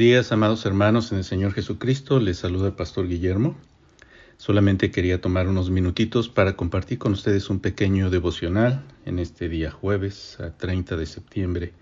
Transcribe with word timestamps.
Días, 0.00 0.32
amados 0.32 0.64
hermanos 0.64 1.12
en 1.12 1.18
el 1.18 1.24
Señor 1.24 1.52
Jesucristo. 1.52 2.20
Les 2.20 2.38
saluda 2.38 2.68
el 2.68 2.72
Pastor 2.72 3.06
Guillermo. 3.06 3.58
Solamente 4.38 4.90
quería 4.90 5.20
tomar 5.20 5.46
unos 5.46 5.68
minutitos 5.68 6.30
para 6.30 6.56
compartir 6.56 6.96
con 6.96 7.12
ustedes 7.12 7.50
un 7.50 7.60
pequeño 7.60 8.08
devocional 8.08 8.82
en 9.04 9.18
este 9.18 9.50
día 9.50 9.70
jueves, 9.70 10.40
a 10.40 10.56
30 10.56 10.96
de 10.96 11.04
septiembre. 11.04 11.72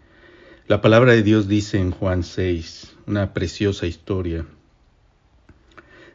La 0.67 0.81
palabra 0.81 1.13
de 1.13 1.23
Dios 1.23 1.47
dice 1.47 1.79
en 1.79 1.93
Juan 1.93 2.25
6, 2.25 2.97
una 3.07 3.33
preciosa 3.33 3.87
historia. 3.87 4.45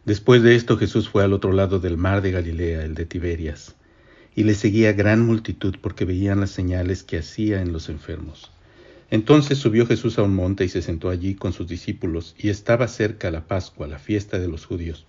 Después 0.03 0.43
de 0.43 0.57
esto 0.57 0.75
Jesús 0.75 1.07
fue 1.07 1.23
al 1.23 1.31
otro 1.31 1.53
lado 1.53 1.79
del 1.79 1.95
mar 1.95 2.21
de 2.21 2.31
Galilea, 2.31 2.83
el 2.83 2.95
de 2.95 3.05
Tiberias, 3.05 3.77
y 4.35 4.43
le 4.43 4.55
seguía 4.55 4.91
gran 4.91 5.21
multitud 5.21 5.77
porque 5.81 6.03
veían 6.03 6.41
las 6.41 6.51
señales 6.51 7.01
que 7.01 7.19
hacía 7.19 7.61
en 7.61 7.71
los 7.71 7.87
enfermos. 7.87 8.51
Entonces 9.13 9.59
subió 9.59 9.85
Jesús 9.85 10.17
a 10.17 10.23
un 10.23 10.33
monte 10.33 10.65
y 10.65 10.69
se 10.69 10.81
sentó 10.81 11.11
allí 11.11 11.35
con 11.35 11.53
sus 11.53 11.67
discípulos, 11.67 12.33
y 12.35 12.49
estaba 12.49 12.87
cerca 12.87 13.29
la 13.29 13.45
Pascua, 13.45 13.85
la 13.85 13.99
fiesta 13.99 14.39
de 14.39 14.47
los 14.47 14.65
judíos. 14.65 15.05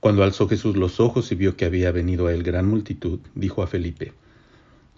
Cuando 0.00 0.22
alzó 0.22 0.48
Jesús 0.48 0.78
los 0.78 0.98
ojos 0.98 1.30
y 1.30 1.34
vio 1.34 1.58
que 1.58 1.66
había 1.66 1.92
venido 1.92 2.28
a 2.28 2.32
él 2.32 2.42
gran 2.42 2.66
multitud, 2.66 3.18
dijo 3.34 3.62
a 3.62 3.66
Felipe, 3.66 4.14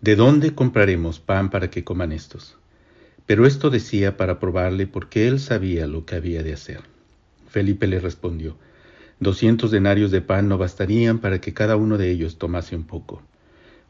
¿De 0.01 0.15
dónde 0.15 0.55
compraremos 0.55 1.19
pan 1.19 1.51
para 1.51 1.71
que 1.71 1.83
coman 1.83 2.13
estos? 2.13 2.57
Pero 3.27 3.47
esto 3.49 3.69
decía 3.69 4.17
para 4.17 4.39
probarle 4.39 4.87
porque 4.87 5.27
él 5.27 5.41
sabía 5.41 5.89
lo 5.89 6.07
que 6.07 6.15
había 6.15 6.45
de 6.45 6.53
hacer. 6.53 6.83
Felipe 7.49 7.89
le 7.89 7.99
respondió, 7.99 8.57
Doscientos 9.19 9.73
denarios 9.73 10.13
de 10.13 10.21
pan 10.21 10.49
no 10.49 10.57
bastarían 10.57 11.19
para 11.19 11.41
que 11.41 11.53
cada 11.53 11.75
uno 11.75 11.99
de 11.99 12.13
ellos 12.13 12.39
tomase 12.39 12.77
un 12.77 12.85
poco. 12.85 13.25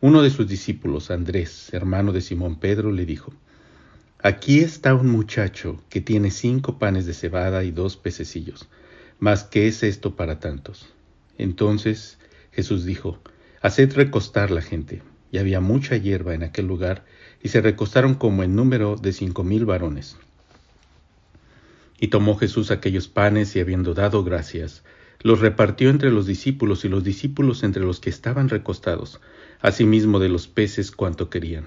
Uno 0.07 0.21
de 0.21 0.29
sus 0.29 0.47
discípulos, 0.47 1.11
Andrés, 1.11 1.73
hermano 1.73 2.13
de 2.13 2.21
Simón 2.21 2.57
Pedro, 2.57 2.93
le 2.93 3.07
dijo, 3.07 3.33
Aquí 4.19 4.59
está 4.59 4.95
un 4.95 5.09
muchacho 5.09 5.81
que 5.89 6.03
tiene 6.03 6.31
cinco 6.31 6.79
panes 6.79 7.07
de 7.07 7.15
cebada 7.15 7.65
y 7.65 7.71
dos 7.71 7.97
pececillos. 7.97 8.69
Mas, 9.19 9.45
¿qué 9.45 9.67
es 9.67 9.83
esto 9.83 10.15
para 10.15 10.41
tantos? 10.41 10.93
Entonces 11.39 12.19
Jesús 12.53 12.85
dijo, 12.85 13.19
Haced 13.63 13.95
recostar 13.95 14.51
la 14.51 14.61
gente. 14.61 15.01
Y 15.33 15.39
había 15.39 15.61
mucha 15.61 15.97
hierba 15.97 16.35
en 16.35 16.43
aquel 16.43 16.67
lugar, 16.67 17.07
y 17.43 17.49
se 17.49 17.63
recostaron 17.63 18.15
como 18.15 18.43
en 18.43 18.55
número 18.55 18.97
de 18.97 19.15
cinco 19.15 19.43
mil 19.43 19.65
varones. 19.65 20.19
Y 21.99 22.09
tomó 22.09 22.37
Jesús 22.37 22.71
aquellos 22.71 23.09
panes, 23.09 23.57
y 23.57 23.61
habiendo 23.61 23.95
dado 23.95 24.23
gracias, 24.23 24.83
los 25.23 25.41
repartió 25.41 25.89
entre 25.89 26.11
los 26.11 26.27
discípulos 26.27 26.85
y 26.85 26.91
los 26.91 27.03
discípulos 27.03 27.63
entre 27.63 27.83
los 27.83 27.99
que 28.01 28.11
estaban 28.11 28.51
recostados, 28.51 29.23
asimismo 29.65 30.19
de 30.19 30.29
los 30.29 30.47
peces 30.47 30.91
cuanto 30.91 31.31
querían. 31.31 31.65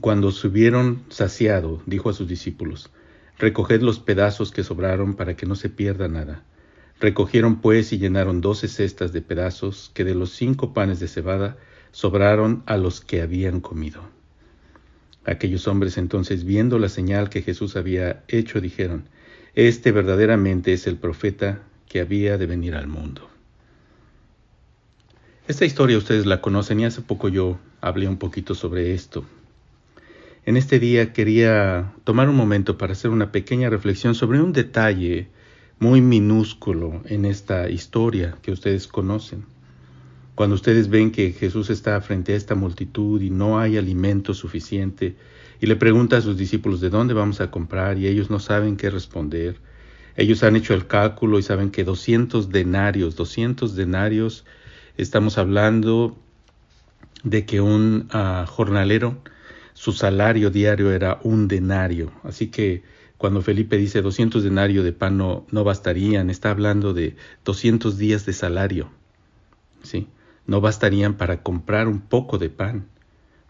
Cuando 0.00 0.32
se 0.32 0.48
hubieron 0.48 1.02
saciado, 1.10 1.82
dijo 1.84 2.08
a 2.08 2.14
sus 2.14 2.26
discípulos, 2.26 2.90
Recoged 3.38 3.82
los 3.82 3.98
pedazos 3.98 4.50
que 4.50 4.64
sobraron 4.64 5.14
para 5.14 5.36
que 5.36 5.44
no 5.44 5.56
se 5.56 5.68
pierda 5.68 6.08
nada. 6.08 6.42
Recogieron 6.98 7.60
pues 7.60 7.92
y 7.92 7.98
llenaron 7.98 8.40
doce 8.40 8.66
cestas 8.66 9.12
de 9.12 9.20
pedazos 9.20 9.90
que 9.92 10.04
de 10.04 10.14
los 10.14 10.30
cinco 10.30 10.72
panes 10.72 10.98
de 10.98 11.06
cebada 11.06 11.58
sobraron 11.92 12.62
a 12.64 12.78
los 12.78 13.02
que 13.02 13.20
habían 13.20 13.60
comido. 13.60 14.00
Aquellos 15.26 15.68
hombres 15.68 15.98
entonces, 15.98 16.44
viendo 16.44 16.78
la 16.78 16.88
señal 16.88 17.28
que 17.28 17.42
Jesús 17.42 17.76
había 17.76 18.24
hecho, 18.26 18.62
dijeron, 18.62 19.10
Este 19.54 19.92
verdaderamente 19.92 20.72
es 20.72 20.86
el 20.86 20.96
profeta 20.96 21.60
que 21.90 22.00
había 22.00 22.38
de 22.38 22.46
venir 22.46 22.74
al 22.74 22.86
mundo. 22.86 23.35
Esta 25.48 25.64
historia 25.64 25.96
ustedes 25.96 26.26
la 26.26 26.40
conocen 26.40 26.80
y 26.80 26.86
hace 26.86 27.02
poco 27.02 27.28
yo 27.28 27.60
hablé 27.80 28.08
un 28.08 28.16
poquito 28.16 28.56
sobre 28.56 28.94
esto. 28.94 29.24
En 30.44 30.56
este 30.56 30.80
día 30.80 31.12
quería 31.12 31.92
tomar 32.02 32.28
un 32.28 32.34
momento 32.34 32.76
para 32.76 32.94
hacer 32.94 33.12
una 33.12 33.30
pequeña 33.30 33.70
reflexión 33.70 34.16
sobre 34.16 34.40
un 34.40 34.52
detalle 34.52 35.28
muy 35.78 36.00
minúsculo 36.00 37.00
en 37.04 37.24
esta 37.24 37.70
historia 37.70 38.36
que 38.42 38.50
ustedes 38.50 38.88
conocen. 38.88 39.44
Cuando 40.34 40.56
ustedes 40.56 40.88
ven 40.88 41.12
que 41.12 41.30
Jesús 41.30 41.70
está 41.70 42.00
frente 42.00 42.32
a 42.32 42.36
esta 42.36 42.56
multitud 42.56 43.22
y 43.22 43.30
no 43.30 43.60
hay 43.60 43.76
alimento 43.76 44.34
suficiente, 44.34 45.14
y 45.60 45.66
le 45.66 45.76
pregunta 45.76 46.16
a 46.16 46.22
sus 46.22 46.36
discípulos 46.36 46.80
de 46.80 46.90
dónde 46.90 47.14
vamos 47.14 47.40
a 47.40 47.52
comprar 47.52 47.98
y 47.98 48.08
ellos 48.08 48.30
no 48.30 48.40
saben 48.40 48.76
qué 48.76 48.90
responder. 48.90 49.60
Ellos 50.16 50.42
han 50.42 50.56
hecho 50.56 50.74
el 50.74 50.88
cálculo 50.88 51.38
y 51.38 51.44
saben 51.44 51.70
que 51.70 51.84
200 51.84 52.50
denarios, 52.50 53.14
200 53.14 53.76
denarios 53.76 54.44
Estamos 54.96 55.36
hablando 55.36 56.16
de 57.22 57.44
que 57.44 57.60
un 57.60 58.08
ah, 58.12 58.46
jornalero, 58.48 59.18
su 59.74 59.92
salario 59.92 60.50
diario 60.50 60.90
era 60.90 61.20
un 61.22 61.48
denario. 61.48 62.12
Así 62.22 62.48
que 62.48 62.82
cuando 63.18 63.42
Felipe 63.42 63.76
dice 63.76 64.00
200 64.00 64.42
denarios 64.42 64.84
de 64.84 64.92
pan 64.92 65.18
no, 65.18 65.46
no 65.50 65.64
bastarían, 65.64 66.30
está 66.30 66.50
hablando 66.50 66.94
de 66.94 67.16
200 67.44 67.98
días 67.98 68.24
de 68.24 68.32
salario. 68.32 68.90
¿sí? 69.82 70.08
No 70.46 70.60
bastarían 70.60 71.14
para 71.14 71.42
comprar 71.42 71.88
un 71.88 72.00
poco 72.00 72.38
de 72.38 72.48
pan, 72.48 72.86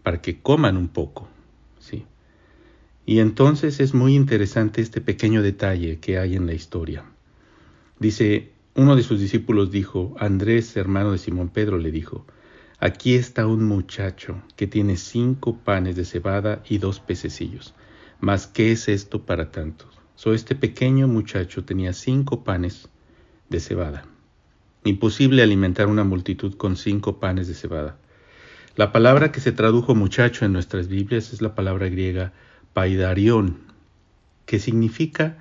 para 0.03 0.21
que 0.21 0.41
coman 0.41 0.75
un 0.75 0.89
poco. 0.89 1.29
¿sí? 1.79 2.05
Y 3.05 3.19
entonces 3.19 3.79
es 3.79 3.93
muy 3.93 4.15
interesante 4.15 4.81
este 4.81 4.99
pequeño 4.99 5.41
detalle 5.41 5.99
que 5.99 6.17
hay 6.17 6.35
en 6.35 6.45
la 6.45 6.53
historia. 6.53 7.05
Dice, 7.99 8.51
uno 8.77 8.95
de 8.95 9.01
sus 9.01 9.19
discípulos 9.19 9.71
dijo, 9.71 10.15
Andrés, 10.19 10.77
hermano 10.77 11.11
de 11.11 11.17
Simón 11.17 11.49
Pedro, 11.49 11.79
le 11.79 11.91
dijo, 11.91 12.27
Aquí 12.79 13.15
está 13.15 13.47
un 13.47 13.63
muchacho 13.63 14.43
que 14.55 14.67
tiene 14.67 14.97
cinco 14.97 15.57
panes 15.57 15.95
de 15.95 16.05
cebada 16.05 16.61
y 16.69 16.77
dos 16.77 16.99
pececillos. 16.99 17.73
Mas, 18.19 18.45
¿qué 18.45 18.71
es 18.71 18.87
esto 18.87 19.25
para 19.25 19.49
tantos? 19.49 19.89
So, 20.13 20.31
este 20.35 20.53
pequeño 20.53 21.07
muchacho 21.07 21.65
tenía 21.65 21.91
cinco 21.91 22.43
panes 22.43 22.87
de 23.49 23.59
cebada. 23.59 24.05
Imposible 24.83 25.41
alimentar 25.41 25.87
una 25.87 26.03
multitud 26.03 26.53
con 26.53 26.75
cinco 26.75 27.19
panes 27.19 27.47
de 27.47 27.55
cebada. 27.55 27.97
La 28.75 28.91
palabra 28.91 29.31
que 29.31 29.39
se 29.39 29.51
tradujo 29.51 29.95
muchacho 29.95 30.45
en 30.45 30.53
nuestras 30.53 30.87
Biblias 30.87 31.33
es 31.33 31.41
la 31.41 31.55
palabra 31.55 31.89
griega 31.89 32.31
paidarión, 32.73 33.57
que 34.45 34.59
significa 34.59 35.39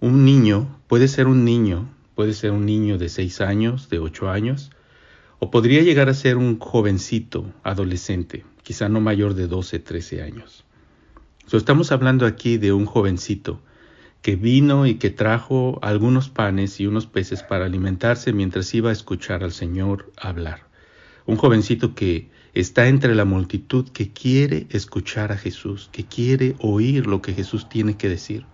un 0.00 0.24
niño, 0.24 0.80
puede 0.88 1.08
ser 1.08 1.26
un 1.26 1.44
niño 1.44 1.90
Puede 2.20 2.34
ser 2.34 2.50
un 2.50 2.66
niño 2.66 2.98
de 2.98 3.08
seis 3.08 3.40
años, 3.40 3.88
de 3.88 3.98
ocho 3.98 4.28
años, 4.28 4.70
o 5.38 5.50
podría 5.50 5.80
llegar 5.80 6.10
a 6.10 6.12
ser 6.12 6.36
un 6.36 6.58
jovencito, 6.58 7.46
adolescente, 7.62 8.44
quizá 8.62 8.90
no 8.90 9.00
mayor 9.00 9.32
de 9.32 9.46
12, 9.46 9.78
13 9.78 10.22
años. 10.22 10.66
estamos 11.50 11.92
hablando 11.92 12.26
aquí 12.26 12.58
de 12.58 12.74
un 12.74 12.84
jovencito 12.84 13.62
que 14.20 14.36
vino 14.36 14.86
y 14.86 14.96
que 14.96 15.08
trajo 15.08 15.78
algunos 15.80 16.28
panes 16.28 16.78
y 16.78 16.86
unos 16.86 17.06
peces 17.06 17.42
para 17.42 17.64
alimentarse 17.64 18.34
mientras 18.34 18.74
iba 18.74 18.90
a 18.90 18.92
escuchar 18.92 19.42
al 19.42 19.52
Señor 19.52 20.12
hablar. 20.20 20.66
Un 21.24 21.36
jovencito 21.36 21.94
que 21.94 22.28
está 22.52 22.88
entre 22.88 23.14
la 23.14 23.24
multitud 23.24 23.88
que 23.88 24.12
quiere 24.12 24.66
escuchar 24.68 25.32
a 25.32 25.38
Jesús, 25.38 25.88
que 25.90 26.04
quiere 26.04 26.54
oír 26.58 27.06
lo 27.06 27.22
que 27.22 27.32
Jesús 27.32 27.70
tiene 27.70 27.96
que 27.96 28.10
decir. 28.10 28.44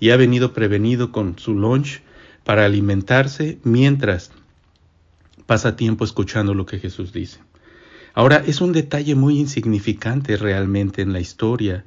Y 0.00 0.10
ha 0.10 0.16
venido 0.16 0.52
prevenido 0.52 1.12
con 1.12 1.38
su 1.38 1.54
lunch 1.54 2.02
para 2.44 2.64
alimentarse 2.64 3.58
mientras 3.64 4.30
pasa 5.46 5.76
tiempo 5.76 6.04
escuchando 6.04 6.54
lo 6.54 6.66
que 6.66 6.78
Jesús 6.78 7.12
dice. 7.12 7.40
Ahora, 8.14 8.42
es 8.46 8.60
un 8.60 8.72
detalle 8.72 9.14
muy 9.14 9.40
insignificante 9.40 10.36
realmente 10.36 11.02
en 11.02 11.12
la 11.12 11.20
historia. 11.20 11.84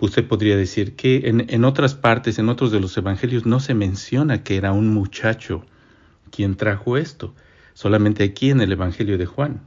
Usted 0.00 0.26
podría 0.26 0.56
decir 0.56 0.96
que 0.96 1.28
en, 1.28 1.46
en, 1.48 1.64
otras 1.64 1.94
partes, 1.94 2.38
en 2.38 2.48
otros 2.48 2.72
de 2.72 2.80
los 2.80 2.96
evangelios, 2.96 3.46
no 3.46 3.60
se 3.60 3.74
menciona 3.74 4.42
que 4.42 4.56
era 4.56 4.72
un 4.72 4.88
muchacho 4.88 5.64
quien 6.30 6.56
trajo 6.56 6.96
esto, 6.96 7.34
solamente 7.74 8.24
aquí 8.24 8.50
en 8.50 8.60
el 8.60 8.72
Evangelio 8.72 9.18
de 9.18 9.26
Juan. 9.26 9.62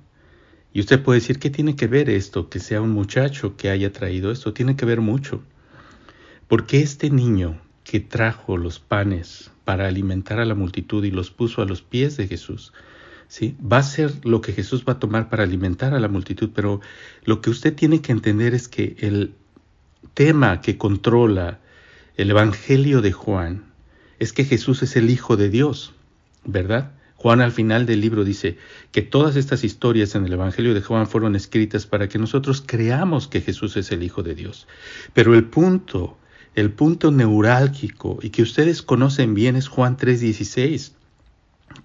Y 0.74 0.80
usted 0.80 1.02
puede 1.02 1.20
decir, 1.20 1.40
¿qué 1.40 1.50
tiene 1.50 1.76
que 1.76 1.88
ver 1.88 2.10
esto, 2.10 2.50
que 2.50 2.60
sea 2.60 2.82
un 2.82 2.92
muchacho 2.92 3.56
que 3.58 3.70
haya 3.70 3.92
traído 3.92 4.32
esto? 4.32 4.54
Tiene 4.54 4.76
que 4.76 4.86
ver 4.86 5.02
mucho. 5.02 5.42
Porque 6.48 6.82
este 6.82 7.10
niño 7.10 7.60
que 7.92 8.00
trajo 8.00 8.56
los 8.56 8.80
panes 8.80 9.52
para 9.66 9.86
alimentar 9.86 10.40
a 10.40 10.46
la 10.46 10.56
multitud 10.56 11.04
y 11.04 11.12
los 11.12 11.30
puso 11.30 11.62
a 11.62 11.66
los 11.66 11.82
pies 11.82 12.16
de 12.16 12.26
Jesús. 12.26 12.72
¿sí? 13.28 13.58
Va 13.62 13.80
a 13.80 13.84
ser 13.84 14.14
lo 14.24 14.40
que 14.40 14.54
Jesús 14.54 14.86
va 14.88 14.94
a 14.94 15.00
tomar 15.00 15.28
para 15.30 15.44
alimentar 15.44 15.94
a 15.94 16.00
la 16.00 16.08
multitud, 16.08 16.52
pero 16.56 16.80
lo 17.26 17.42
que 17.42 17.50
usted 17.50 17.76
tiene 17.76 18.02
que 18.02 18.14
entender 18.14 18.54
es 18.54 18.70
que 18.70 18.96
el 19.00 19.34
tema 20.14 20.62
que 20.62 20.78
controla 20.78 21.60
el 22.16 22.30
Evangelio 22.30 23.02
de 23.02 23.12
Juan 23.12 23.66
es 24.20 24.32
que 24.32 24.46
Jesús 24.46 24.84
es 24.84 24.96
el 24.96 25.10
Hijo 25.10 25.36
de 25.36 25.50
Dios, 25.50 25.94
¿verdad? 26.46 26.94
Juan 27.18 27.42
al 27.42 27.52
final 27.52 27.86
del 27.86 28.00
libro 28.00 28.24
dice 28.24 28.58
que 28.94 29.02
todas 29.02 29.36
estas 29.36 29.66
historias 29.66 30.16
en 30.16 30.26
el 30.26 30.32
Evangelio 30.32 30.74
de 30.74 30.82
Juan 30.82 31.08
fueron 31.08 31.36
escritas 31.36 31.88
para 31.88 32.08
que 32.08 32.20
nosotros 32.20 32.64
creamos 32.66 33.28
que 33.28 33.42
Jesús 33.42 33.76
es 33.76 33.92
el 33.92 34.02
Hijo 34.02 34.24
de 34.24 34.34
Dios. 34.34 34.66
Pero 35.14 35.36
el 35.36 35.44
punto 35.44 36.18
el 36.56 36.72
punto 36.72 37.12
neurálgico 37.12 38.20
y 38.22 38.30
que 38.30 38.42
ustedes 38.42 38.82
conocen 38.82 39.34
bien 39.34 39.56
es 39.56 39.68
Juan 39.68 39.98
3:16, 39.98 40.94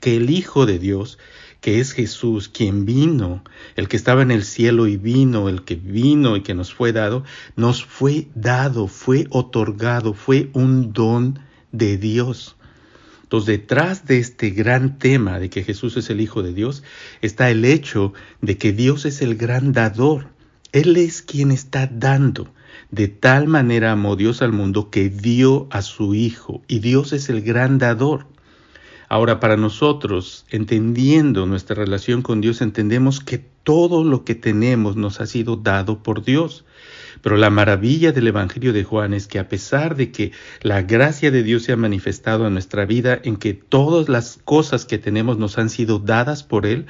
que 0.00 0.16
el 0.16 0.30
Hijo 0.30 0.66
de 0.66 0.78
Dios, 0.78 1.18
que 1.60 1.80
es 1.80 1.92
Jesús, 1.92 2.48
quien 2.48 2.84
vino, 2.84 3.42
el 3.76 3.88
que 3.88 3.96
estaba 3.96 4.22
en 4.22 4.30
el 4.30 4.44
cielo 4.44 4.86
y 4.86 4.96
vino, 4.96 5.48
el 5.48 5.64
que 5.64 5.76
vino 5.76 6.36
y 6.36 6.42
que 6.42 6.54
nos 6.54 6.74
fue 6.74 6.92
dado, 6.92 7.24
nos 7.54 7.84
fue 7.84 8.28
dado, 8.34 8.88
fue 8.88 9.26
otorgado, 9.30 10.14
fue 10.14 10.50
un 10.52 10.92
don 10.92 11.38
de 11.72 11.96
Dios. 11.96 12.56
Entonces, 13.22 13.46
detrás 13.58 14.06
de 14.06 14.18
este 14.18 14.50
gran 14.50 14.98
tema 14.98 15.40
de 15.40 15.50
que 15.50 15.64
Jesús 15.64 15.96
es 15.96 16.10
el 16.10 16.20
Hijo 16.20 16.42
de 16.42 16.52
Dios, 16.52 16.84
está 17.22 17.50
el 17.50 17.64
hecho 17.64 18.12
de 18.40 18.56
que 18.56 18.72
Dios 18.72 19.04
es 19.04 19.20
el 19.20 19.34
gran 19.36 19.72
dador. 19.72 20.28
Él 20.70 20.96
es 20.96 21.22
quien 21.22 21.50
está 21.50 21.88
dando. 21.88 22.52
De 22.90 23.08
tal 23.08 23.48
manera 23.48 23.92
amó 23.92 24.16
Dios 24.16 24.42
al 24.42 24.52
mundo 24.52 24.90
que 24.90 25.08
dio 25.08 25.66
a 25.70 25.82
su 25.82 26.14
Hijo, 26.14 26.62
y 26.68 26.78
Dios 26.78 27.12
es 27.12 27.28
el 27.28 27.42
gran 27.42 27.78
dador. 27.78 28.26
Ahora, 29.08 29.38
para 29.38 29.56
nosotros, 29.56 30.46
entendiendo 30.50 31.46
nuestra 31.46 31.76
relación 31.76 32.22
con 32.22 32.40
Dios, 32.40 32.60
entendemos 32.60 33.20
que 33.20 33.38
todo 33.38 34.04
lo 34.04 34.24
que 34.24 34.34
tenemos 34.34 34.96
nos 34.96 35.20
ha 35.20 35.26
sido 35.26 35.56
dado 35.56 36.02
por 36.02 36.24
Dios. 36.24 36.64
Pero 37.22 37.36
la 37.36 37.50
maravilla 37.50 38.12
del 38.12 38.28
Evangelio 38.28 38.72
de 38.72 38.84
Juan 38.84 39.14
es 39.14 39.26
que 39.26 39.38
a 39.38 39.48
pesar 39.48 39.96
de 39.96 40.12
que 40.12 40.32
la 40.62 40.82
gracia 40.82 41.30
de 41.30 41.42
Dios 41.42 41.64
se 41.64 41.72
ha 41.72 41.76
manifestado 41.76 42.46
en 42.46 42.52
nuestra 42.52 42.84
vida, 42.84 43.18
en 43.22 43.36
que 43.36 43.54
todas 43.54 44.08
las 44.08 44.38
cosas 44.44 44.84
que 44.84 44.98
tenemos 44.98 45.38
nos 45.38 45.58
han 45.58 45.70
sido 45.70 45.98
dadas 45.98 46.42
por 46.42 46.66
Él, 46.66 46.86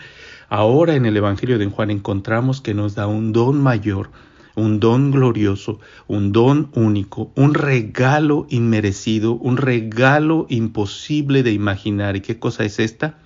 ahora 0.48 0.94
en 0.94 1.06
el 1.06 1.16
Evangelio 1.16 1.58
de 1.58 1.66
Juan 1.66 1.90
encontramos 1.90 2.60
que 2.60 2.75
nos 2.75 2.94
da 2.94 3.06
un 3.06 3.32
don 3.32 3.62
mayor, 3.62 4.10
un 4.56 4.81
don 4.81 5.12
glorioso, 5.12 5.79
un 6.08 6.32
don 6.32 6.70
único, 6.75 7.31
un 7.37 7.55
regalo 7.55 8.47
inmerecido, 8.50 9.35
un 9.35 9.58
regalo 9.58 10.47
imposible 10.49 11.43
de 11.43 11.53
imaginar. 11.53 12.17
¿Y 12.17 12.23
qué 12.23 12.38
cosa 12.38 12.64
es 12.64 12.81
esta? 12.81 13.19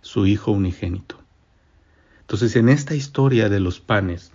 Su 0.00 0.26
Hijo 0.26 0.50
unigénito. 0.50 1.18
Entonces 2.22 2.56
en 2.56 2.68
esta 2.68 2.94
historia 2.94 3.48
de 3.48 3.60
los 3.60 3.80
panes, 3.80 4.32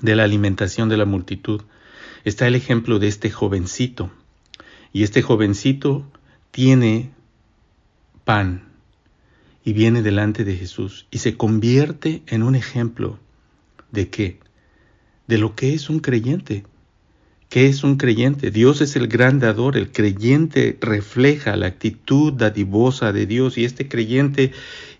de 0.00 0.16
la 0.16 0.24
alimentación 0.24 0.88
de 0.88 0.96
la 0.96 1.04
multitud, 1.04 1.62
está 2.24 2.46
el 2.48 2.54
ejemplo 2.54 2.98
de 2.98 3.08
este 3.08 3.30
jovencito. 3.30 4.10
Y 4.92 5.02
este 5.02 5.22
jovencito 5.22 6.04
tiene 6.50 7.10
pan 8.24 8.64
y 9.64 9.74
viene 9.74 10.00
delante 10.00 10.44
de 10.44 10.56
Jesús 10.56 11.06
y 11.10 11.18
se 11.18 11.36
convierte 11.36 12.22
en 12.26 12.42
un 12.42 12.54
ejemplo 12.54 13.18
de 13.92 14.08
qué? 14.08 14.45
De 15.26 15.38
lo 15.38 15.54
que 15.54 15.74
es 15.74 15.90
un 15.90 16.00
creyente. 16.00 16.64
¿Qué 17.48 17.66
es 17.66 17.84
un 17.84 17.96
creyente? 17.96 18.50
Dios 18.50 18.80
es 18.80 18.96
el 18.96 19.06
gran 19.06 19.38
dador, 19.38 19.76
el 19.76 19.92
creyente 19.92 20.76
refleja 20.80 21.56
la 21.56 21.66
actitud 21.66 22.32
dadivosa 22.32 23.12
de 23.12 23.26
Dios 23.26 23.56
y 23.56 23.64
este 23.64 23.88
creyente 23.88 24.52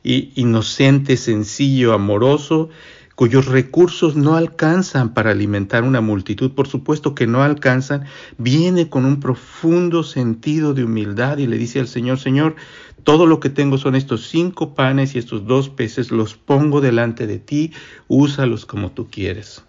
inocente, 0.05 1.17
sencillo, 1.17 1.93
amoroso, 1.93 2.71
cuyos 3.17 3.47
recursos 3.47 4.15
no 4.15 4.37
alcanzan 4.37 5.13
para 5.13 5.33
alimentar 5.33 5.83
una 5.83 6.01
multitud, 6.01 6.53
por 6.53 6.69
supuesto 6.69 7.15
que 7.17 7.27
no 7.27 7.43
alcanzan, 7.43 8.05
viene 8.39 8.89
con 8.89 9.05
un 9.05 9.19
profundo 9.19 10.05
sentido 10.05 10.73
de 10.73 10.85
humildad 10.85 11.39
y 11.39 11.49
le 11.49 11.59
dice 11.59 11.81
al 11.81 11.89
Señor, 11.89 12.21
Señor, 12.21 12.55
todo 13.03 13.27
lo 13.27 13.41
que 13.41 13.51
tengo 13.51 13.77
son 13.79 13.97
estos 13.97 14.29
cinco 14.29 14.75
panes 14.75 15.15
y 15.15 15.19
estos 15.19 15.47
dos 15.47 15.69
peces, 15.69 16.13
los 16.13 16.37
pongo 16.37 16.81
delante 16.81 17.27
de 17.27 17.39
ti, 17.39 17.73
úsalos 18.07 18.67
como 18.67 18.93
tú 18.93 19.09
quieres. 19.11 19.66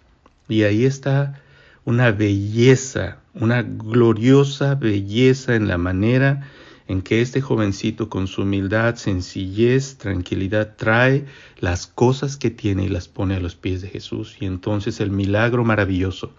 Y 0.48 0.62
ahí 0.62 0.84
está 0.84 1.42
una 1.84 2.10
belleza, 2.10 3.18
una 3.34 3.62
gloriosa 3.62 4.74
belleza 4.74 5.54
en 5.54 5.68
la 5.68 5.78
manera 5.78 6.48
en 6.88 7.02
que 7.02 7.20
este 7.20 7.42
jovencito 7.42 8.08
con 8.08 8.26
su 8.26 8.42
humildad, 8.42 8.96
sencillez, 8.96 9.98
tranquilidad 9.98 10.76
trae 10.76 11.26
las 11.58 11.86
cosas 11.86 12.38
que 12.38 12.50
tiene 12.50 12.84
y 12.84 12.88
las 12.88 13.08
pone 13.08 13.36
a 13.36 13.40
los 13.40 13.56
pies 13.56 13.82
de 13.82 13.88
Jesús. 13.88 14.36
Y 14.40 14.46
entonces 14.46 15.00
el 15.00 15.10
milagro 15.10 15.64
maravilloso, 15.64 16.32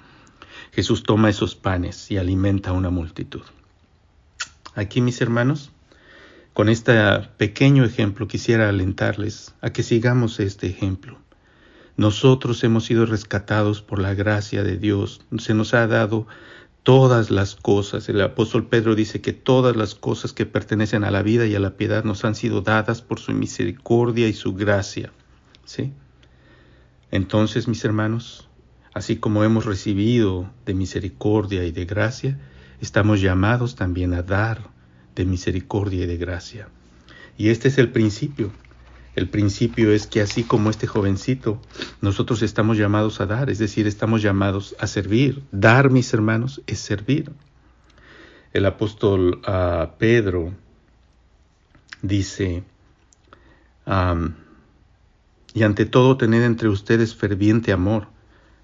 Jesús 0.72 1.04
toma 1.04 1.30
esos 1.30 1.56
panes 1.56 2.10
y 2.10 2.18
alimenta 2.18 2.72
a 2.72 2.74
una 2.74 2.90
multitud. 2.90 3.44
Aquí, 4.74 5.02
mis 5.02 5.22
hermanos, 5.22 5.72
con 6.54 6.68
este 6.68 6.94
pequeño 7.38 7.86
ejemplo 7.86 8.28
quisiera 8.28 8.70
alentarles 8.70 9.54
a 9.62 9.72
que 9.72 9.84
sigamos 9.84 10.40
este 10.40 10.68
ejemplo. 10.68 11.20
Nosotros 12.00 12.64
hemos 12.64 12.86
sido 12.86 13.06
rescatados 13.06 13.82
por 13.82 14.00
la 14.00 14.14
gracia 14.14 14.64
de 14.64 14.78
Dios. 14.78 15.20
Se 15.38 15.54
nos 15.54 15.74
ha 15.74 15.86
dado 15.86 16.28
todas 16.84 17.30
las 17.30 17.56
cosas. 17.56 18.08
El 18.08 18.22
apóstol 18.22 18.68
Pedro 18.68 18.96
dice 18.96 19.20
que 19.20 19.34
todas 19.34 19.76
las 19.76 19.96
cosas 19.96 20.32
que 20.32 20.46
pertenecen 20.46 21.04
a 21.04 21.12
la 21.12 21.24
vida 21.24 21.46
y 21.46 21.56
a 21.56 21.60
la 21.60 21.76
piedad 21.76 22.06
nos 22.06 22.24
han 22.24 22.36
sido 22.36 22.62
dadas 22.62 23.02
por 23.02 23.20
su 23.20 23.34
misericordia 23.34 24.30
y 24.30 24.34
su 24.34 24.54
gracia. 24.54 25.12
¿Sí? 25.66 25.92
Entonces, 27.12 27.68
mis 27.68 27.84
hermanos, 27.84 28.48
así 28.94 29.18
como 29.18 29.44
hemos 29.44 29.66
recibido 29.66 30.50
de 30.66 30.76
misericordia 30.76 31.66
y 31.66 31.74
de 31.74 31.84
gracia, 31.84 32.40
estamos 32.80 33.20
llamados 33.20 33.76
también 33.76 34.14
a 34.14 34.24
dar 34.24 34.70
de 35.16 35.26
misericordia 35.26 36.06
y 36.06 36.08
de 36.08 36.16
gracia. 36.16 36.70
Y 37.38 37.50
este 37.50 37.68
es 37.68 37.78
el 37.78 37.92
principio. 37.92 38.54
El 39.16 39.30
principio 39.30 39.92
es 39.92 40.08
que 40.08 40.22
así 40.22 40.44
como 40.44 40.70
este 40.70 40.88
jovencito, 40.88 41.62
nosotros 42.02 42.42
estamos 42.42 42.78
llamados 42.78 43.20
a 43.22 43.26
dar, 43.26 43.50
es 43.50 43.60
decir, 43.60 43.88
estamos 43.88 44.22
llamados 44.22 44.76
a 44.80 44.88
servir. 44.88 45.44
Dar, 45.52 45.90
mis 45.90 46.14
hermanos, 46.14 46.62
es 46.68 46.80
servir. 46.80 47.32
El 48.54 48.66
apóstol 48.66 49.42
uh, 49.48 49.98
Pedro 49.98 50.54
dice, 52.02 52.64
y 55.54 55.64
ante 55.64 55.86
todo 55.86 56.18
tened 56.18 56.44
entre 56.44 56.70
ustedes 56.70 57.16
ferviente 57.16 57.72
amor, 57.72 58.08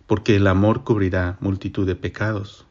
porque 0.08 0.36
el 0.36 0.48
amor 0.48 0.84
cubrirá 0.84 1.38
multitud 1.40 1.86
de 1.88 1.96
pecados. 1.96 2.66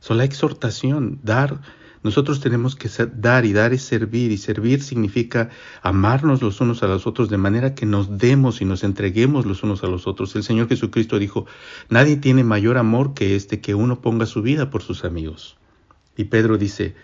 So, 0.00 0.14
la 0.14 0.24
exhortación, 0.24 1.20
dar 1.22 1.60
nosotros 2.04 2.40
tenemos 2.40 2.76
que 2.76 2.90
dar 3.16 3.46
y 3.46 3.54
dar 3.54 3.72
es 3.72 3.82
servir 3.82 4.30
y 4.30 4.36
servir 4.36 4.82
significa 4.82 5.48
amarnos 5.80 6.42
los 6.42 6.60
unos 6.60 6.82
a 6.82 6.86
los 6.86 7.06
otros 7.06 7.30
de 7.30 7.38
manera 7.38 7.74
que 7.74 7.86
nos 7.86 8.18
demos 8.18 8.60
y 8.60 8.66
nos 8.66 8.84
entreguemos 8.84 9.46
los 9.46 9.62
unos 9.62 9.82
a 9.84 9.86
los 9.86 10.06
otros. 10.06 10.36
El 10.36 10.42
Señor 10.42 10.68
Jesucristo 10.68 11.18
dijo, 11.18 11.46
nadie 11.88 12.16
tiene 12.16 12.44
mayor 12.44 12.76
amor 12.76 13.14
que 13.14 13.36
este 13.36 13.62
que 13.62 13.74
uno 13.74 14.02
ponga 14.02 14.26
su 14.26 14.42
vida 14.42 14.68
por 14.68 14.82
sus 14.82 15.02
amigos. 15.02 15.56
Y 16.14 16.24
Pedro 16.24 16.58
dice, 16.58 16.94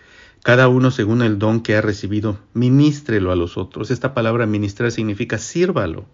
cada 0.43 0.67
uno 0.67 0.91
según 0.91 1.23
el 1.23 1.39
don 1.39 1.61
que 1.61 1.75
ha 1.75 1.81
recibido, 1.81 2.37
ministrelo 2.53 3.31
a 3.31 3.35
los 3.35 3.57
otros. 3.57 3.89
Esta 3.89 4.13
palabra 4.13 4.45
ministrar 4.45 4.91
significa 4.91 5.39
sírvalo. 5.39 6.05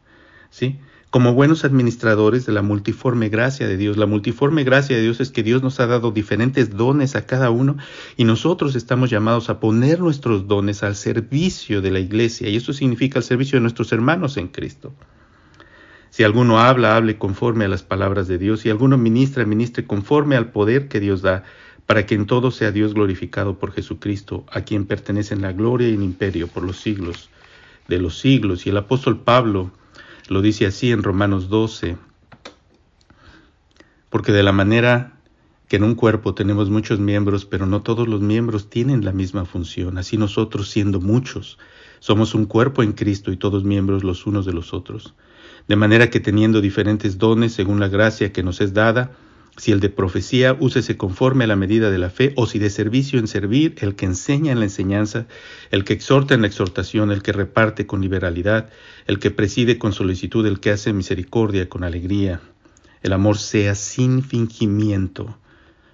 ¿Sí? 0.49 0.79
Como 1.09 1.33
buenos 1.33 1.63
administradores 1.63 2.45
de 2.45 2.51
la 2.51 2.61
multiforme 2.61 3.29
gracia 3.29 3.67
de 3.67 3.77
Dios. 3.77 3.97
La 3.97 4.05
multiforme 4.05 4.63
gracia 4.63 4.95
de 4.95 5.01
Dios 5.01 5.19
es 5.19 5.31
que 5.31 5.43
Dios 5.43 5.63
nos 5.63 5.79
ha 5.79 5.87
dado 5.87 6.11
diferentes 6.11 6.75
dones 6.75 7.15
a 7.15 7.25
cada 7.25 7.49
uno 7.49 7.77
y 8.17 8.25
nosotros 8.25 8.75
estamos 8.75 9.09
llamados 9.09 9.49
a 9.49 9.59
poner 9.59 9.99
nuestros 9.99 10.47
dones 10.47 10.83
al 10.83 10.95
servicio 10.95 11.81
de 11.81 11.91
la 11.91 11.99
iglesia 11.99 12.49
y 12.49 12.57
eso 12.57 12.73
significa 12.73 13.19
al 13.19 13.23
servicio 13.23 13.57
de 13.57 13.61
nuestros 13.61 13.91
hermanos 13.93 14.35
en 14.37 14.49
Cristo. 14.49 14.93
Si 16.09 16.23
alguno 16.23 16.59
habla, 16.59 16.95
hable 16.95 17.17
conforme 17.17 17.65
a 17.65 17.67
las 17.67 17.83
palabras 17.83 18.27
de 18.27 18.37
Dios. 18.37 18.61
Si 18.61 18.69
alguno 18.69 18.97
ministra, 18.97 19.45
ministre 19.45 19.85
conforme 19.85 20.35
al 20.35 20.51
poder 20.51 20.87
que 20.87 20.99
Dios 20.99 21.21
da, 21.21 21.43
para 21.85 22.05
que 22.05 22.15
en 22.15 22.25
todo 22.25 22.51
sea 22.51 22.71
Dios 22.71 22.93
glorificado 22.93 23.59
por 23.59 23.71
Jesucristo, 23.71 24.45
a 24.51 24.61
quien 24.61 24.85
pertenecen 24.85 25.41
la 25.41 25.53
gloria 25.53 25.87
y 25.87 25.93
el 25.93 26.03
imperio 26.03 26.47
por 26.47 26.63
los 26.63 26.79
siglos 26.81 27.29
de 27.87 27.99
los 27.99 28.19
siglos. 28.19 28.65
Y 28.65 28.71
el 28.71 28.77
apóstol 28.77 29.19
Pablo 29.19 29.71
lo 30.29 30.41
dice 30.41 30.65
así 30.65 30.91
en 30.91 31.03
Romanos 31.03 31.49
12, 31.49 31.97
porque 34.09 34.31
de 34.31 34.43
la 34.43 34.51
manera 34.51 35.13
que 35.67 35.75
en 35.75 35.83
un 35.83 35.95
cuerpo 35.95 36.33
tenemos 36.33 36.69
muchos 36.69 36.99
miembros, 36.99 37.45
pero 37.45 37.65
no 37.65 37.81
todos 37.81 38.07
los 38.07 38.21
miembros 38.21 38.69
tienen 38.69 39.03
la 39.03 39.11
misma 39.11 39.45
función, 39.45 39.97
así 39.97 40.17
nosotros 40.17 40.69
siendo 40.69 41.01
muchos, 41.01 41.57
somos 41.99 42.33
un 42.35 42.45
cuerpo 42.45 42.83
en 42.83 42.93
Cristo 42.93 43.31
y 43.31 43.37
todos 43.37 43.63
miembros 43.63 44.03
los 44.03 44.25
unos 44.25 44.45
de 44.45 44.53
los 44.53 44.73
otros. 44.73 45.13
De 45.67 45.75
manera 45.75 46.09
que 46.09 46.21
teniendo 46.21 46.61
diferentes 46.61 47.17
dones 47.17 47.53
según 47.53 47.79
la 47.79 47.89
gracia 47.89 48.31
que 48.31 48.43
nos 48.43 48.61
es 48.61 48.73
dada, 48.73 49.11
si 49.57 49.71
el 49.71 49.79
de 49.79 49.89
profecía, 49.89 50.55
úsese 50.59 50.97
conforme 50.97 51.45
a 51.45 51.47
la 51.47 51.55
medida 51.55 51.89
de 51.89 51.97
la 51.97 52.11
fe, 52.11 52.31
o 52.35 52.45
si 52.45 52.59
de 52.59 52.69
servicio 52.69 53.19
en 53.19 53.27
servir, 53.27 53.75
el 53.79 53.95
que 53.95 54.05
enseña 54.05 54.51
en 54.51 54.59
la 54.59 54.65
enseñanza, 54.65 55.25
el 55.71 55.83
que 55.83 55.93
exhorta 55.93 56.35
en 56.35 56.41
la 56.41 56.47
exhortación, 56.47 57.11
el 57.11 57.23
que 57.23 57.33
reparte 57.33 57.87
con 57.87 58.01
liberalidad, 58.01 58.69
el 59.07 59.17
que 59.17 59.31
preside 59.31 59.79
con 59.79 59.93
solicitud, 59.93 60.45
el 60.45 60.59
que 60.59 60.69
hace 60.69 60.93
misericordia 60.93 61.67
con 61.67 61.83
alegría. 61.83 62.39
El 63.01 63.13
amor 63.13 63.37
sea 63.37 63.73
sin 63.73 64.21
fingimiento. 64.21 65.37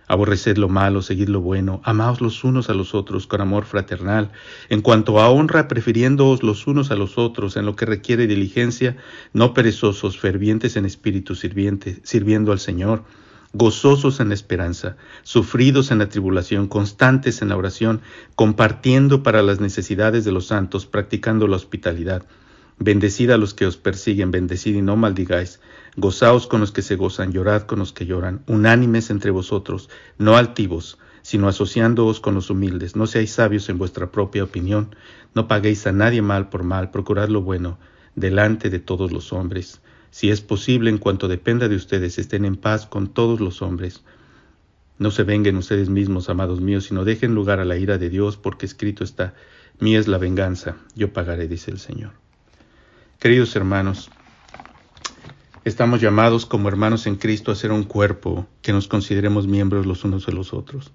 Aborreced 0.09 0.57
lo 0.57 0.67
malo, 0.67 1.01
seguid 1.01 1.29
lo 1.29 1.39
bueno, 1.39 1.81
amaos 1.85 2.19
los 2.19 2.43
unos 2.43 2.69
a 2.69 2.73
los 2.73 2.93
otros 2.93 3.27
con 3.27 3.39
amor 3.39 3.63
fraternal. 3.63 4.31
En 4.67 4.81
cuanto 4.81 5.21
a 5.21 5.29
honra, 5.29 5.69
prefiriéndoos 5.69 6.43
los 6.43 6.67
unos 6.67 6.91
a 6.91 6.95
los 6.95 7.17
otros 7.17 7.55
en 7.55 7.65
lo 7.65 7.77
que 7.77 7.85
requiere 7.85 8.27
diligencia, 8.27 8.97
no 9.31 9.53
perezosos, 9.53 10.19
fervientes 10.19 10.75
en 10.75 10.85
espíritu, 10.85 11.35
sirviente, 11.35 12.01
sirviendo 12.03 12.51
al 12.51 12.59
Señor 12.59 13.05
gozosos 13.53 14.19
en 14.19 14.29
la 14.29 14.33
esperanza, 14.33 14.97
sufridos 15.21 15.91
en 15.91 15.99
la 15.99 16.09
tribulación, 16.09 16.67
constantes 16.67 17.41
en 17.41 17.49
la 17.49 17.57
oración, 17.57 18.01
compartiendo 18.35 19.21
para 19.21 19.43
las 19.43 19.59
necesidades 19.59 20.25
de 20.25 20.31
los 20.31 20.47
santos, 20.47 20.87
practicando 20.87 21.47
la 21.47 21.55
hospitalidad. 21.55 22.25
Bendecid 22.79 23.29
a 23.29 23.37
los 23.37 23.53
que 23.53 23.67
os 23.67 23.77
persiguen, 23.77 24.31
bendecid 24.31 24.75
y 24.75 24.81
no 24.81 24.95
maldigáis. 24.95 25.59
Gozaos 25.95 26.47
con 26.47 26.59
los 26.59 26.71
que 26.71 26.81
se 26.81 26.95
gozan, 26.95 27.31
llorad 27.31 27.63
con 27.63 27.77
los 27.77 27.93
que 27.93 28.07
lloran, 28.07 28.43
unánimes 28.47 29.11
entre 29.11 29.29
vosotros, 29.29 29.89
no 30.17 30.35
altivos, 30.35 30.97
sino 31.21 31.47
asociándoos 31.47 32.19
con 32.19 32.33
los 32.33 32.49
humildes. 32.49 32.95
No 32.95 33.05
seáis 33.05 33.31
sabios 33.31 33.69
en 33.69 33.77
vuestra 33.77 34.11
propia 34.11 34.43
opinión, 34.43 34.95
no 35.35 35.47
paguéis 35.47 35.85
a 35.85 35.91
nadie 35.91 36.23
mal 36.23 36.49
por 36.49 36.63
mal, 36.63 36.89
procurad 36.89 37.29
lo 37.29 37.43
bueno 37.43 37.77
delante 38.15 38.71
de 38.71 38.79
todos 38.79 39.11
los 39.11 39.31
hombres. 39.31 39.79
Si 40.13 40.29
es 40.29 40.41
posible, 40.41 40.91
en 40.91 40.99
cuanto 40.99 41.27
dependa 41.27 41.67
de 41.67 41.75
ustedes, 41.75 42.19
estén 42.19 42.45
en 42.45 42.55
paz 42.55 42.85
con 42.85 43.07
todos 43.07 43.39
los 43.39 43.63
hombres. 43.63 44.03
No 44.99 45.09
se 45.09 45.23
venguen 45.23 45.57
ustedes 45.57 45.89
mismos, 45.89 46.29
amados 46.29 46.61
míos, 46.61 46.83
sino 46.83 47.03
dejen 47.03 47.33
lugar 47.33 47.59
a 47.59 47.65
la 47.65 47.77
ira 47.77 47.97
de 47.97 48.11
Dios, 48.11 48.37
porque 48.37 48.67
escrito 48.67 49.03
está, 49.03 49.33
mía 49.79 49.99
es 49.99 50.07
la 50.07 50.19
venganza, 50.19 50.77
yo 50.93 51.11
pagaré, 51.13 51.47
dice 51.47 51.71
el 51.71 51.79
Señor. 51.79 52.11
Queridos 53.17 53.55
hermanos, 53.55 54.11
estamos 55.65 55.99
llamados 55.99 56.45
como 56.45 56.67
hermanos 56.67 57.07
en 57.07 57.15
Cristo 57.15 57.51
a 57.51 57.55
ser 57.55 57.71
un 57.71 57.83
cuerpo 57.83 58.45
que 58.61 58.71
nos 58.71 58.87
consideremos 58.87 59.47
miembros 59.47 59.87
los 59.87 60.03
unos 60.03 60.27
de 60.27 60.33
los 60.33 60.53
otros. 60.53 60.91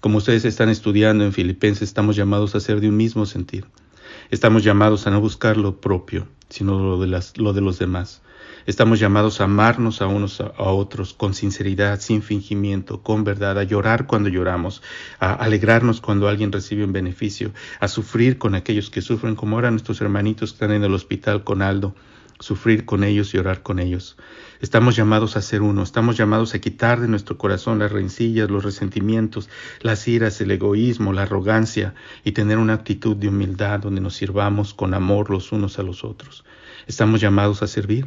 Como 0.00 0.16
ustedes 0.16 0.46
están 0.46 0.70
estudiando 0.70 1.22
en 1.22 1.34
Filipenses, 1.34 1.82
estamos 1.82 2.16
llamados 2.16 2.54
a 2.54 2.60
ser 2.60 2.80
de 2.80 2.88
un 2.88 2.96
mismo 2.96 3.26
sentir. 3.26 3.66
Estamos 4.30 4.64
llamados 4.64 5.06
a 5.06 5.10
no 5.10 5.20
buscar 5.20 5.58
lo 5.58 5.82
propio, 5.82 6.26
sino 6.48 6.78
lo 6.78 6.98
de, 6.98 7.22
lo 7.36 7.52
de 7.52 7.60
los 7.60 7.78
demás. 7.78 8.22
Estamos 8.66 8.98
llamados 8.98 9.42
a 9.42 9.44
amarnos 9.44 10.00
a 10.00 10.06
unos 10.06 10.40
a 10.40 10.52
otros 10.56 11.12
con 11.12 11.34
sinceridad, 11.34 12.00
sin 12.00 12.22
fingimiento, 12.22 13.02
con 13.02 13.22
verdad, 13.22 13.58
a 13.58 13.64
llorar 13.64 14.06
cuando 14.06 14.30
lloramos, 14.30 14.80
a 15.20 15.34
alegrarnos 15.34 16.00
cuando 16.00 16.28
alguien 16.28 16.50
recibe 16.50 16.82
un 16.82 16.94
beneficio, 16.94 17.52
a 17.78 17.88
sufrir 17.88 18.38
con 18.38 18.54
aquellos 18.54 18.88
que 18.88 19.02
sufren, 19.02 19.34
como 19.34 19.56
ahora 19.56 19.70
nuestros 19.70 20.00
hermanitos 20.00 20.50
que 20.50 20.54
están 20.54 20.72
en 20.72 20.82
el 20.82 20.94
hospital 20.94 21.44
con 21.44 21.60
Aldo, 21.60 21.94
sufrir 22.40 22.86
con 22.86 23.04
ellos 23.04 23.34
y 23.34 23.38
orar 23.38 23.62
con 23.62 23.78
ellos. 23.78 24.16
Estamos 24.62 24.96
llamados 24.96 25.36
a 25.36 25.42
ser 25.42 25.60
uno, 25.60 25.82
estamos 25.82 26.16
llamados 26.16 26.54
a 26.54 26.58
quitar 26.58 27.02
de 27.02 27.08
nuestro 27.08 27.36
corazón 27.36 27.80
las 27.80 27.92
rencillas, 27.92 28.48
los 28.48 28.64
resentimientos, 28.64 29.50
las 29.82 30.08
iras, 30.08 30.40
el 30.40 30.50
egoísmo, 30.50 31.12
la 31.12 31.24
arrogancia 31.24 31.94
y 32.24 32.32
tener 32.32 32.56
una 32.56 32.72
actitud 32.72 33.14
de 33.14 33.28
humildad 33.28 33.80
donde 33.80 34.00
nos 34.00 34.14
sirvamos 34.14 34.72
con 34.72 34.94
amor 34.94 35.28
los 35.28 35.52
unos 35.52 35.78
a 35.78 35.82
los 35.82 36.02
otros. 36.02 36.44
Estamos 36.86 37.20
llamados 37.20 37.62
a 37.62 37.66
servir, 37.66 38.06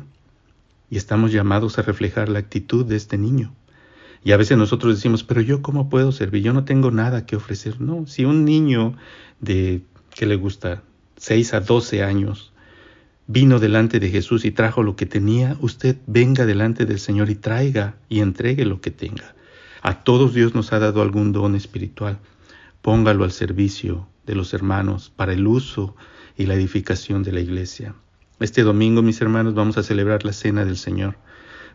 y 0.89 0.97
estamos 0.97 1.31
llamados 1.31 1.77
a 1.77 1.81
reflejar 1.81 2.29
la 2.29 2.39
actitud 2.39 2.85
de 2.85 2.95
este 2.95 3.17
niño. 3.17 3.53
Y 4.23 4.31
a 4.31 4.37
veces 4.37 4.57
nosotros 4.57 4.95
decimos, 4.95 5.23
pero 5.23 5.41
yo 5.41 5.61
cómo 5.61 5.89
puedo 5.89 6.11
servir, 6.11 6.43
yo 6.43 6.53
no 6.53 6.65
tengo 6.65 6.91
nada 6.91 7.25
que 7.25 7.35
ofrecer. 7.35 7.79
No, 7.79 8.07
si 8.07 8.25
un 8.25 8.45
niño 8.45 8.95
de, 9.39 9.83
¿qué 10.15 10.25
le 10.25 10.35
gusta? 10.35 10.83
6 11.17 11.53
a 11.53 11.61
12 11.61 12.03
años 12.03 12.53
vino 13.27 13.59
delante 13.59 13.99
de 13.99 14.09
Jesús 14.09 14.45
y 14.45 14.51
trajo 14.51 14.83
lo 14.83 14.95
que 14.95 15.05
tenía, 15.05 15.57
usted 15.59 15.97
venga 16.07 16.45
delante 16.45 16.85
del 16.85 16.99
Señor 16.99 17.29
y 17.29 17.35
traiga 17.35 17.97
y 18.09 18.21
entregue 18.21 18.65
lo 18.65 18.81
que 18.81 18.91
tenga. 18.91 19.35
A 19.81 20.03
todos 20.03 20.33
Dios 20.33 20.55
nos 20.55 20.73
ha 20.73 20.79
dado 20.79 21.01
algún 21.01 21.33
don 21.33 21.55
espiritual. 21.55 22.19
Póngalo 22.81 23.23
al 23.23 23.31
servicio 23.31 24.07
de 24.25 24.35
los 24.35 24.53
hermanos 24.53 25.11
para 25.15 25.33
el 25.33 25.45
uso 25.45 25.95
y 26.37 26.45
la 26.45 26.53
edificación 26.53 27.23
de 27.23 27.33
la 27.33 27.41
iglesia. 27.41 27.95
Este 28.39 28.61
domingo, 28.61 29.01
mis 29.01 29.19
hermanos, 29.19 29.55
vamos 29.55 29.79
a 29.79 29.83
celebrar 29.83 30.23
la 30.23 30.31
cena 30.31 30.63
del 30.63 30.77
Señor. 30.77 31.17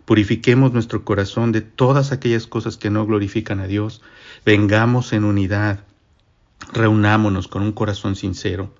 Purifiquemos 0.04 0.72
nuestro 0.72 1.04
corazón 1.04 1.50
de 1.50 1.60
todas 1.60 2.12
aquellas 2.12 2.46
cosas 2.46 2.76
que 2.76 2.88
no 2.88 3.04
glorifican 3.04 3.58
a 3.58 3.66
Dios. 3.66 4.00
Vengamos 4.46 5.12
en 5.12 5.24
unidad. 5.24 5.80
Reunámonos 6.72 7.48
con 7.48 7.62
un 7.62 7.72
corazón 7.72 8.14
sincero. 8.14 8.72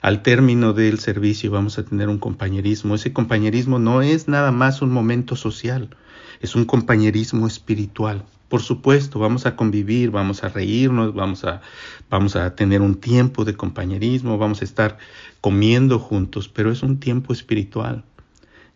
Al 0.00 0.22
término 0.22 0.74
del 0.74 1.00
servicio 1.00 1.50
vamos 1.50 1.76
a 1.78 1.84
tener 1.84 2.08
un 2.08 2.18
compañerismo. 2.18 2.94
Ese 2.94 3.12
compañerismo 3.12 3.80
no 3.80 4.00
es 4.02 4.28
nada 4.28 4.52
más 4.52 4.80
un 4.80 4.92
momento 4.92 5.34
social, 5.34 5.96
es 6.40 6.54
un 6.54 6.66
compañerismo 6.66 7.48
espiritual. 7.48 8.24
Por 8.54 8.62
supuesto, 8.62 9.18
vamos 9.18 9.46
a 9.46 9.56
convivir, 9.56 10.12
vamos 10.12 10.44
a 10.44 10.48
reírnos, 10.48 11.12
vamos 11.12 11.42
a, 11.42 11.60
vamos 12.08 12.36
a 12.36 12.54
tener 12.54 12.82
un 12.82 12.94
tiempo 12.94 13.44
de 13.44 13.56
compañerismo, 13.56 14.38
vamos 14.38 14.60
a 14.62 14.64
estar 14.64 14.96
comiendo 15.40 15.98
juntos, 15.98 16.48
pero 16.48 16.70
es 16.70 16.84
un 16.84 17.00
tiempo 17.00 17.32
espiritual. 17.32 18.04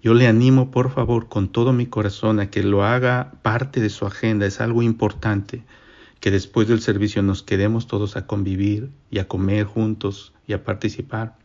Yo 0.02 0.14
le 0.14 0.26
animo, 0.26 0.72
por 0.72 0.90
favor, 0.90 1.28
con 1.28 1.46
todo 1.46 1.72
mi 1.72 1.86
corazón 1.86 2.40
a 2.40 2.50
que 2.50 2.64
lo 2.64 2.82
haga 2.82 3.34
parte 3.42 3.80
de 3.80 3.88
su 3.88 4.04
agenda, 4.04 4.46
es 4.46 4.60
algo 4.60 4.82
importante, 4.82 5.62
que 6.18 6.32
después 6.32 6.66
del 6.66 6.80
servicio 6.80 7.22
nos 7.22 7.44
quedemos 7.44 7.86
todos 7.86 8.16
a 8.16 8.26
convivir 8.26 8.90
y 9.12 9.20
a 9.20 9.28
comer 9.28 9.66
juntos 9.66 10.32
y 10.48 10.54
a 10.54 10.64
participar. 10.64 11.36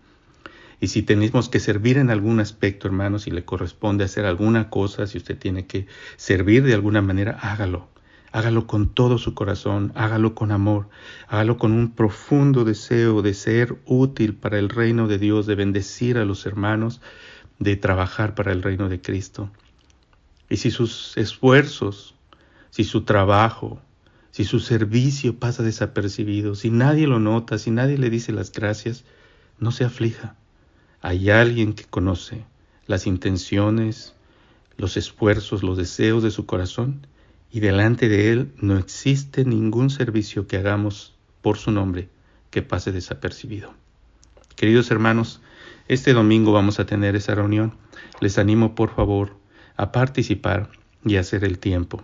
Y 0.79 0.87
si 0.87 1.03
tenemos 1.03 1.49
que 1.49 1.59
servir 1.59 1.99
en 1.99 2.09
algún 2.09 2.39
aspecto, 2.39 2.87
hermanos, 2.87 3.21
si 3.21 3.29
le 3.29 3.45
corresponde 3.45 4.05
hacer 4.05 4.25
alguna 4.25 4.71
cosa, 4.71 5.05
si 5.05 5.19
usted 5.19 5.37
tiene 5.37 5.67
que 5.67 5.85
servir 6.17 6.63
de 6.63 6.73
alguna 6.73 7.03
manera, 7.03 7.37
hágalo. 7.39 7.92
Hágalo 8.33 8.65
con 8.65 8.89
todo 8.89 9.19
su 9.19 9.35
corazón, 9.35 9.91
hágalo 9.93 10.33
con 10.33 10.51
amor, 10.51 10.89
hágalo 11.27 11.59
con 11.59 11.71
un 11.71 11.91
profundo 11.91 12.63
deseo 12.63 13.21
de 13.21 13.35
ser 13.35 13.77
útil 13.85 14.33
para 14.33 14.57
el 14.57 14.69
reino 14.69 15.07
de 15.07 15.19
Dios, 15.19 15.45
de 15.45 15.53
bendecir 15.53 16.17
a 16.17 16.25
los 16.25 16.47
hermanos, 16.47 16.99
de 17.59 17.75
trabajar 17.75 18.33
para 18.33 18.51
el 18.51 18.63
reino 18.63 18.89
de 18.89 18.99
Cristo. 18.99 19.51
Y 20.49 20.57
si 20.57 20.71
sus 20.71 21.15
esfuerzos, 21.15 22.15
si 22.71 22.85
su 22.85 23.03
trabajo, 23.03 23.79
si 24.31 24.45
su 24.45 24.59
servicio 24.59 25.37
pasa 25.37 25.61
desapercibido, 25.61 26.55
si 26.55 26.71
nadie 26.71 27.05
lo 27.05 27.19
nota, 27.19 27.59
si 27.59 27.69
nadie 27.69 27.99
le 27.99 28.09
dice 28.09 28.31
las 28.31 28.51
gracias, 28.51 29.05
no 29.59 29.71
se 29.71 29.85
aflija. 29.85 30.35
Hay 31.01 31.29
alguien 31.29 31.73
que 31.73 31.83
conoce 31.83 32.45
las 32.87 33.05
intenciones, 33.05 34.15
los 34.75 34.97
esfuerzos, 34.97 35.61
los 35.61 35.77
deseos 35.77 36.23
de 36.23 36.31
su 36.31 36.47
corazón 36.47 37.05
y 37.53 37.59
delante 37.59 38.09
de 38.09 38.31
Él 38.31 38.51
no 38.57 38.79
existe 38.79 39.45
ningún 39.45 39.91
servicio 39.91 40.47
que 40.47 40.57
hagamos 40.57 41.13
por 41.43 41.57
su 41.59 41.69
nombre 41.69 42.09
que 42.49 42.63
pase 42.63 42.91
desapercibido. 42.91 43.75
Queridos 44.55 44.89
hermanos, 44.89 45.39
este 45.87 46.13
domingo 46.13 46.51
vamos 46.51 46.79
a 46.79 46.87
tener 46.87 47.15
esa 47.15 47.35
reunión. 47.35 47.75
Les 48.21 48.39
animo 48.39 48.73
por 48.73 48.95
favor 48.95 49.37
a 49.77 49.91
participar 49.91 50.71
y 51.05 51.17
hacer 51.17 51.43
el 51.43 51.59
tiempo. 51.59 52.03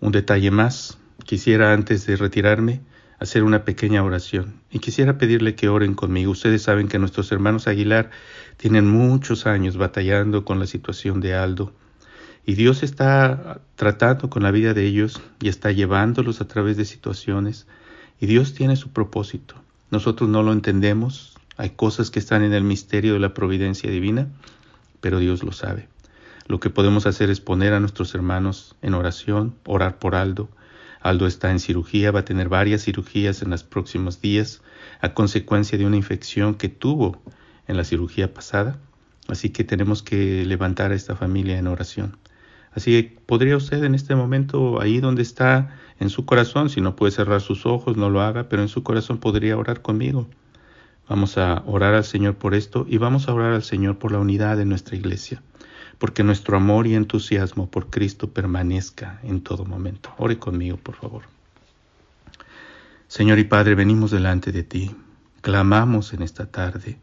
Un 0.00 0.10
detalle 0.10 0.50
más, 0.50 0.98
quisiera 1.24 1.72
antes 1.72 2.04
de 2.04 2.16
retirarme 2.16 2.80
hacer 3.20 3.44
una 3.44 3.64
pequeña 3.64 4.02
oración 4.02 4.62
y 4.72 4.80
quisiera 4.80 5.16
pedirle 5.16 5.54
que 5.54 5.68
oren 5.68 5.94
conmigo. 5.94 6.32
Ustedes 6.32 6.62
saben 6.62 6.88
que 6.88 6.98
nuestros 6.98 7.30
hermanos 7.30 7.68
Aguilar 7.68 8.10
tienen 8.56 8.88
muchos 8.88 9.46
años 9.46 9.76
batallando 9.76 10.44
con 10.44 10.58
la 10.58 10.66
situación 10.66 11.20
de 11.20 11.34
Aldo 11.34 11.72
y 12.44 12.54
Dios 12.54 12.82
está 12.82 13.60
tratando 13.76 14.28
con 14.28 14.42
la 14.42 14.50
vida 14.50 14.74
de 14.74 14.84
ellos 14.84 15.20
y 15.40 15.48
está 15.48 15.70
llevándolos 15.70 16.40
a 16.40 16.48
través 16.48 16.76
de 16.76 16.84
situaciones. 16.84 17.68
Y 18.20 18.26
Dios 18.26 18.54
tiene 18.54 18.74
su 18.74 18.90
propósito. 18.90 19.54
Nosotros 19.90 20.28
no 20.28 20.42
lo 20.42 20.52
entendemos. 20.52 21.38
Hay 21.56 21.70
cosas 21.70 22.10
que 22.10 22.18
están 22.18 22.42
en 22.42 22.52
el 22.52 22.64
misterio 22.64 23.12
de 23.12 23.20
la 23.20 23.34
providencia 23.34 23.90
divina, 23.90 24.26
pero 25.00 25.20
Dios 25.20 25.44
lo 25.44 25.52
sabe. 25.52 25.88
Lo 26.48 26.58
que 26.58 26.70
podemos 26.70 27.06
hacer 27.06 27.30
es 27.30 27.40
poner 27.40 27.74
a 27.74 27.80
nuestros 27.80 28.14
hermanos 28.14 28.74
en 28.82 28.94
oración, 28.94 29.54
orar 29.64 30.00
por 30.00 30.16
Aldo. 30.16 30.48
Aldo 31.00 31.28
está 31.28 31.52
en 31.52 31.60
cirugía, 31.60 32.10
va 32.10 32.20
a 32.20 32.24
tener 32.24 32.48
varias 32.48 32.82
cirugías 32.82 33.42
en 33.42 33.50
los 33.50 33.62
próximos 33.62 34.20
días 34.20 34.62
a 35.00 35.14
consecuencia 35.14 35.78
de 35.78 35.86
una 35.86 35.96
infección 35.96 36.56
que 36.56 36.68
tuvo 36.68 37.22
en 37.68 37.76
la 37.76 37.84
cirugía 37.84 38.34
pasada. 38.34 38.78
Así 39.28 39.50
que 39.50 39.62
tenemos 39.62 40.02
que 40.02 40.44
levantar 40.44 40.90
a 40.90 40.96
esta 40.96 41.14
familia 41.14 41.58
en 41.58 41.68
oración. 41.68 42.16
Así 42.74 43.02
que 43.02 43.20
podría 43.26 43.56
usted 43.56 43.84
en 43.84 43.94
este 43.94 44.14
momento, 44.14 44.80
ahí 44.80 45.00
donde 45.00 45.22
está 45.22 45.76
en 46.00 46.10
su 46.10 46.24
corazón, 46.24 46.70
si 46.70 46.80
no 46.80 46.96
puede 46.96 47.12
cerrar 47.12 47.40
sus 47.40 47.66
ojos, 47.66 47.96
no 47.96 48.10
lo 48.10 48.22
haga, 48.22 48.48
pero 48.48 48.62
en 48.62 48.68
su 48.68 48.82
corazón 48.82 49.18
podría 49.18 49.56
orar 49.56 49.82
conmigo. 49.82 50.26
Vamos 51.08 51.36
a 51.36 51.62
orar 51.66 51.94
al 51.94 52.04
Señor 52.04 52.36
por 52.36 52.54
esto 52.54 52.86
y 52.88 52.96
vamos 52.96 53.28
a 53.28 53.34
orar 53.34 53.52
al 53.52 53.62
Señor 53.62 53.98
por 53.98 54.12
la 54.12 54.18
unidad 54.18 54.56
de 54.56 54.64
nuestra 54.64 54.96
iglesia, 54.96 55.42
porque 55.98 56.22
nuestro 56.22 56.56
amor 56.56 56.86
y 56.86 56.94
entusiasmo 56.94 57.70
por 57.70 57.90
Cristo 57.90 58.30
permanezca 58.30 59.20
en 59.22 59.42
todo 59.42 59.64
momento. 59.64 60.14
Ore 60.16 60.38
conmigo, 60.38 60.76
por 60.78 60.94
favor. 60.94 61.22
Señor 63.08 63.38
y 63.38 63.44
Padre, 63.44 63.74
venimos 63.74 64.10
delante 64.10 64.52
de 64.52 64.62
ti, 64.62 64.90
clamamos 65.42 66.14
en 66.14 66.22
esta 66.22 66.46
tarde, 66.46 66.98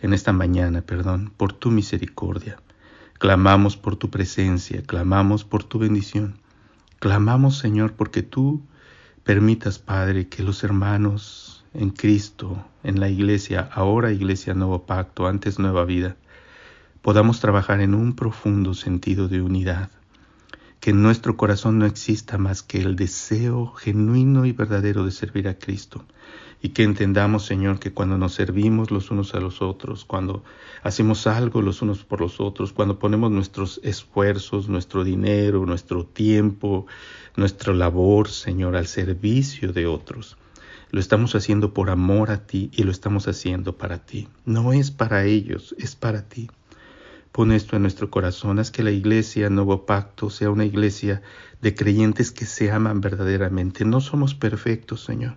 en 0.00 0.12
esta 0.12 0.32
mañana, 0.32 0.82
perdón, 0.82 1.32
por 1.34 1.54
tu 1.54 1.70
misericordia. 1.70 2.58
Clamamos 3.18 3.76
por 3.76 3.96
tu 3.96 4.10
presencia, 4.10 4.82
clamamos 4.82 5.44
por 5.44 5.64
tu 5.64 5.78
bendición. 5.78 6.38
Clamamos, 6.98 7.58
Señor, 7.58 7.94
porque 7.94 8.22
tú 8.22 8.62
permitas, 9.24 9.78
Padre, 9.78 10.28
que 10.28 10.42
los 10.42 10.62
hermanos 10.64 11.64
en 11.72 11.90
Cristo, 11.90 12.64
en 12.82 13.00
la 13.00 13.08
iglesia, 13.08 13.68
ahora 13.72 14.12
iglesia 14.12 14.54
Nuevo 14.54 14.86
Pacto, 14.86 15.26
antes 15.26 15.58
Nueva 15.58 15.84
Vida, 15.84 16.16
podamos 17.02 17.40
trabajar 17.40 17.80
en 17.80 17.94
un 17.94 18.14
profundo 18.14 18.74
sentido 18.74 19.28
de 19.28 19.40
unidad. 19.40 19.90
que 20.80 20.90
en 20.90 21.02
nuestro 21.02 21.36
corazón 21.36 21.78
no 21.78 21.86
exista 21.86 22.38
más 22.38 22.62
que 22.62 22.80
el 22.80 22.96
deseo 22.96 23.72
genuino 23.72 24.44
y 24.44 24.52
verdadero 24.52 25.04
de 25.04 25.10
servir 25.10 25.48
a 25.48 25.58
Cristo. 25.58 26.04
Y 26.62 26.70
que 26.70 26.82
entendamos, 26.82 27.44
Señor, 27.44 27.78
que 27.78 27.92
cuando 27.92 28.18
nos 28.18 28.34
servimos 28.34 28.90
los 28.90 29.10
unos 29.10 29.34
a 29.34 29.40
los 29.40 29.62
otros, 29.62 30.04
cuando 30.04 30.42
hacemos 30.82 31.26
algo 31.26 31.62
los 31.62 31.82
unos 31.82 32.04
por 32.04 32.20
los 32.20 32.40
otros, 32.40 32.72
cuando 32.72 32.98
ponemos 32.98 33.30
nuestros 33.30 33.80
esfuerzos, 33.84 34.68
nuestro 34.68 35.04
dinero, 35.04 35.66
nuestro 35.66 36.04
tiempo, 36.04 36.86
nuestra 37.36 37.74
labor, 37.74 38.28
Señor, 38.28 38.76
al 38.76 38.86
servicio 38.86 39.72
de 39.72 39.86
otros, 39.86 40.36
lo 40.90 41.00
estamos 41.00 41.34
haciendo 41.34 41.74
por 41.74 41.90
amor 41.90 42.30
a 42.30 42.46
ti 42.46 42.70
y 42.72 42.84
lo 42.84 42.90
estamos 42.90 43.28
haciendo 43.28 43.76
para 43.76 43.98
ti. 43.98 44.28
No 44.44 44.72
es 44.72 44.90
para 44.90 45.24
ellos, 45.24 45.74
es 45.78 45.94
para 45.94 46.28
ti. 46.28 46.48
Pon 47.32 47.52
esto 47.52 47.76
en 47.76 47.82
nuestro 47.82 48.10
corazón, 48.10 48.58
haz 48.58 48.70
que 48.70 48.82
la 48.82 48.92
iglesia 48.92 49.50
Nuevo 49.50 49.84
Pacto 49.84 50.30
sea 50.30 50.48
una 50.48 50.64
iglesia 50.64 51.20
de 51.60 51.74
creyentes 51.74 52.32
que 52.32 52.46
se 52.46 52.70
aman 52.70 53.02
verdaderamente. 53.02 53.84
No 53.84 54.00
somos 54.00 54.34
perfectos, 54.34 55.04
Señor, 55.04 55.36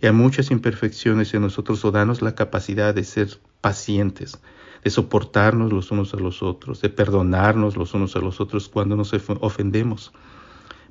y 0.00 0.06
hay 0.06 0.12
muchas 0.12 0.50
imperfecciones 0.50 1.32
en 1.34 1.42
nosotros 1.42 1.84
o 1.84 1.90
danos 1.90 2.22
la 2.22 2.34
capacidad 2.34 2.94
de 2.94 3.04
ser 3.04 3.38
pacientes, 3.60 4.38
de 4.82 4.90
soportarnos 4.90 5.72
los 5.72 5.90
unos 5.90 6.12
a 6.14 6.18
los 6.18 6.42
otros, 6.42 6.80
de 6.80 6.90
perdonarnos 6.90 7.76
los 7.76 7.94
unos 7.94 8.16
a 8.16 8.20
los 8.20 8.40
otros 8.40 8.68
cuando 8.68 8.96
nos 8.96 9.12
ofendemos. 9.40 10.12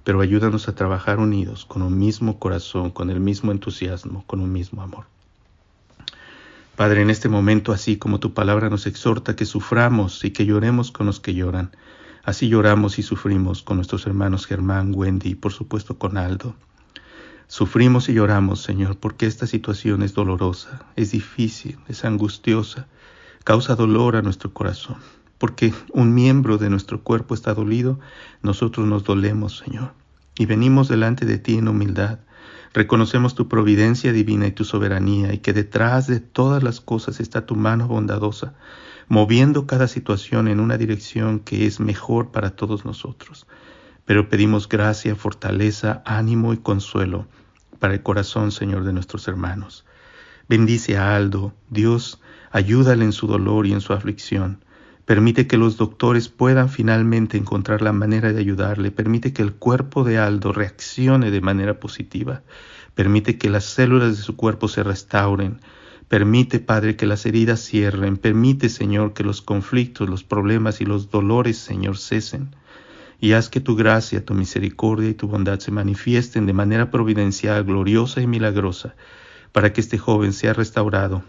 Pero 0.04 0.20
ayúdanos 0.22 0.68
a 0.68 0.76
trabajar 0.76 1.20
unidos, 1.20 1.66
con 1.66 1.82
un 1.82 1.98
mismo 1.98 2.40
corazón, 2.40 2.92
con 2.92 3.10
el 3.10 3.20
mismo 3.20 3.52
entusiasmo, 3.52 4.24
con 4.26 4.42
un 4.42 4.52
mismo 4.52 4.82
amor. 4.82 5.06
Padre, 6.76 7.04
en 7.04 7.12
este 7.12 7.30
momento, 7.30 7.72
así 7.72 7.98
como 7.98 8.20
tu 8.20 8.34
palabra 8.34 8.70
nos 8.70 8.88
exhorta 8.88 9.36
que 9.36 9.46
suframos 9.46 10.26
y 10.26 10.32
que 10.32 10.46
lloremos 10.46 10.92
con 10.92 11.06
los 11.06 11.20
que 11.20 11.36
lloran, 11.36 11.70
así 12.24 12.50
lloramos 12.50 12.98
y 12.98 13.04
sufrimos 13.04 13.62
con 13.62 13.78
nuestros 13.78 14.08
hermanos 14.08 14.48
Germán, 14.48 14.92
Wendy 14.96 15.30
y 15.30 15.36
por 15.36 15.54
supuesto 15.54 16.00
con 16.00 16.18
Aldo. 16.18 16.56
Sufrimos 17.54 18.10
y 18.10 18.16
lloramos, 18.16 18.64
Señor, 18.64 18.98
porque 18.98 19.28
esta 19.28 19.46
situación 19.46 20.02
es 20.02 20.16
dolorosa, 20.16 20.88
es 20.96 21.12
difícil, 21.12 21.78
es 21.88 22.04
angustiosa, 22.04 22.88
causa 23.44 23.76
dolor 23.76 24.16
a 24.16 24.24
nuestro 24.24 24.52
corazón. 24.56 24.98
Porque 25.38 25.72
un 25.92 26.16
miembro 26.16 26.58
de 26.58 26.72
nuestro 26.72 27.04
cuerpo 27.04 27.36
está 27.36 27.54
dolido, 27.54 28.00
nosotros 28.42 28.88
nos 28.88 29.04
dolemos, 29.04 29.60
Señor. 29.60 29.94
Y 30.36 30.48
venimos 30.48 30.88
delante 30.88 31.28
de 31.28 31.38
ti 31.38 31.60
en 31.60 31.68
humildad, 31.68 32.18
Reconocemos 32.74 33.36
tu 33.36 33.48
providencia 33.48 34.12
divina 34.14 34.48
y 34.48 34.52
tu 34.52 34.66
soberanía 34.66 35.32
y 35.32 35.38
que 35.38 35.54
detrás 35.54 36.08
de 36.08 36.20
todas 36.20 36.64
las 36.64 36.82
cosas 36.82 37.20
está 37.20 37.46
tu 37.46 37.56
mano 37.56 37.88
bondadosa, 37.88 38.56
moviendo 39.08 39.68
cada 39.68 39.88
situación 39.88 40.48
en 40.48 40.60
una 40.60 40.80
dirección 40.80 41.40
que 41.40 41.68
es 41.68 41.80
mejor 41.80 42.32
para 42.32 42.56
todos 42.56 42.84
nosotros. 42.84 43.46
Pero 44.06 44.28
pedimos 44.28 44.68
gracia, 44.68 45.16
fortaleza, 45.16 46.02
ánimo 46.04 46.52
y 46.54 46.58
consuelo 46.58 47.28
para 47.84 47.96
el 47.96 48.02
corazón, 48.02 48.54
Señor, 48.54 48.86
de 48.86 48.94
nuestros 48.94 49.28
hermanos. 49.28 49.84
Bendice 50.48 50.96
a 50.96 51.18
Aldo, 51.18 51.54
Dios, 51.70 52.22
ayúdale 52.50 53.04
en 53.04 53.12
su 53.12 53.28
dolor 53.28 53.68
y 53.68 53.74
en 53.74 53.82
su 53.82 53.92
aflicción. 53.92 54.64
Permite 55.04 55.48
que 55.48 55.58
los 55.58 55.76
doctores 55.76 56.30
puedan 56.30 56.70
finalmente 56.70 57.38
encontrar 57.38 57.82
la 57.82 57.92
manera 57.92 58.32
de 58.32 58.40
ayudarle. 58.40 58.92
Permite 58.92 59.34
que 59.34 59.42
el 59.42 59.52
cuerpo 59.52 60.06
de 60.06 60.18
Aldo 60.18 60.54
reaccione 60.54 61.30
de 61.30 61.42
manera 61.42 61.82
positiva. 61.82 62.44
Permite 62.96 63.38
que 63.38 63.50
las 63.50 63.66
células 63.66 64.16
de 64.16 64.24
su 64.24 64.38
cuerpo 64.38 64.70
se 64.70 64.82
restauren. 64.82 65.60
Permite, 66.08 66.62
Padre, 66.62 66.96
que 66.96 67.06
las 67.06 67.26
heridas 67.26 67.60
cierren. 67.60 68.16
Permite, 68.16 68.70
Señor, 68.70 69.12
que 69.12 69.26
los 69.26 69.42
conflictos, 69.42 70.08
los 70.08 70.24
problemas 70.24 70.80
y 70.80 70.86
los 70.86 71.12
dolores, 71.12 71.58
Señor, 71.58 71.98
cesen. 71.98 72.56
Y 73.24 73.32
haz 73.32 73.48
que 73.48 73.62
tu 73.62 73.78
gracia, 73.78 74.26
tu 74.26 74.34
misericordia 74.34 75.08
y 75.08 75.14
tu 75.14 75.30
bondad 75.30 75.60
se 75.60 75.72
manifiesten 75.72 76.46
de 76.46 76.52
manera 76.52 76.92
providencial, 76.92 77.64
gloriosa 77.64 78.20
y 78.20 78.28
milagrosa, 78.28 78.96
para 79.54 79.72
que 79.72 79.80
este 79.80 79.98
joven 79.98 80.34
sea 80.34 80.52
restaurado. 80.52 81.24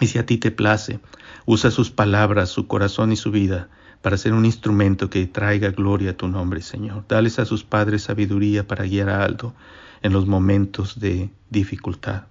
Y 0.00 0.06
si 0.06 0.18
a 0.18 0.24
ti 0.24 0.38
te 0.38 0.50
place, 0.50 1.00
Usa 1.44 1.70
sus 1.70 1.90
palabras, 1.90 2.48
su 2.48 2.66
corazón 2.66 3.12
y 3.12 3.16
su 3.16 3.30
vida 3.30 3.68
para 4.00 4.16
ser 4.16 4.32
un 4.32 4.46
instrumento 4.46 5.10
que 5.10 5.26
traiga 5.26 5.70
gloria 5.70 6.12
a 6.12 6.16
tu 6.16 6.28
nombre, 6.28 6.62
Señor. 6.62 7.04
Dales 7.08 7.38
a 7.38 7.44
sus 7.44 7.62
padres 7.62 8.04
sabiduría 8.04 8.66
para 8.66 8.84
guiar 8.84 9.10
a 9.10 9.22
Aldo 9.22 9.52
en 10.00 10.14
los 10.14 10.26
momentos 10.26 10.98
de 10.98 11.28
dificultad. 11.50 12.22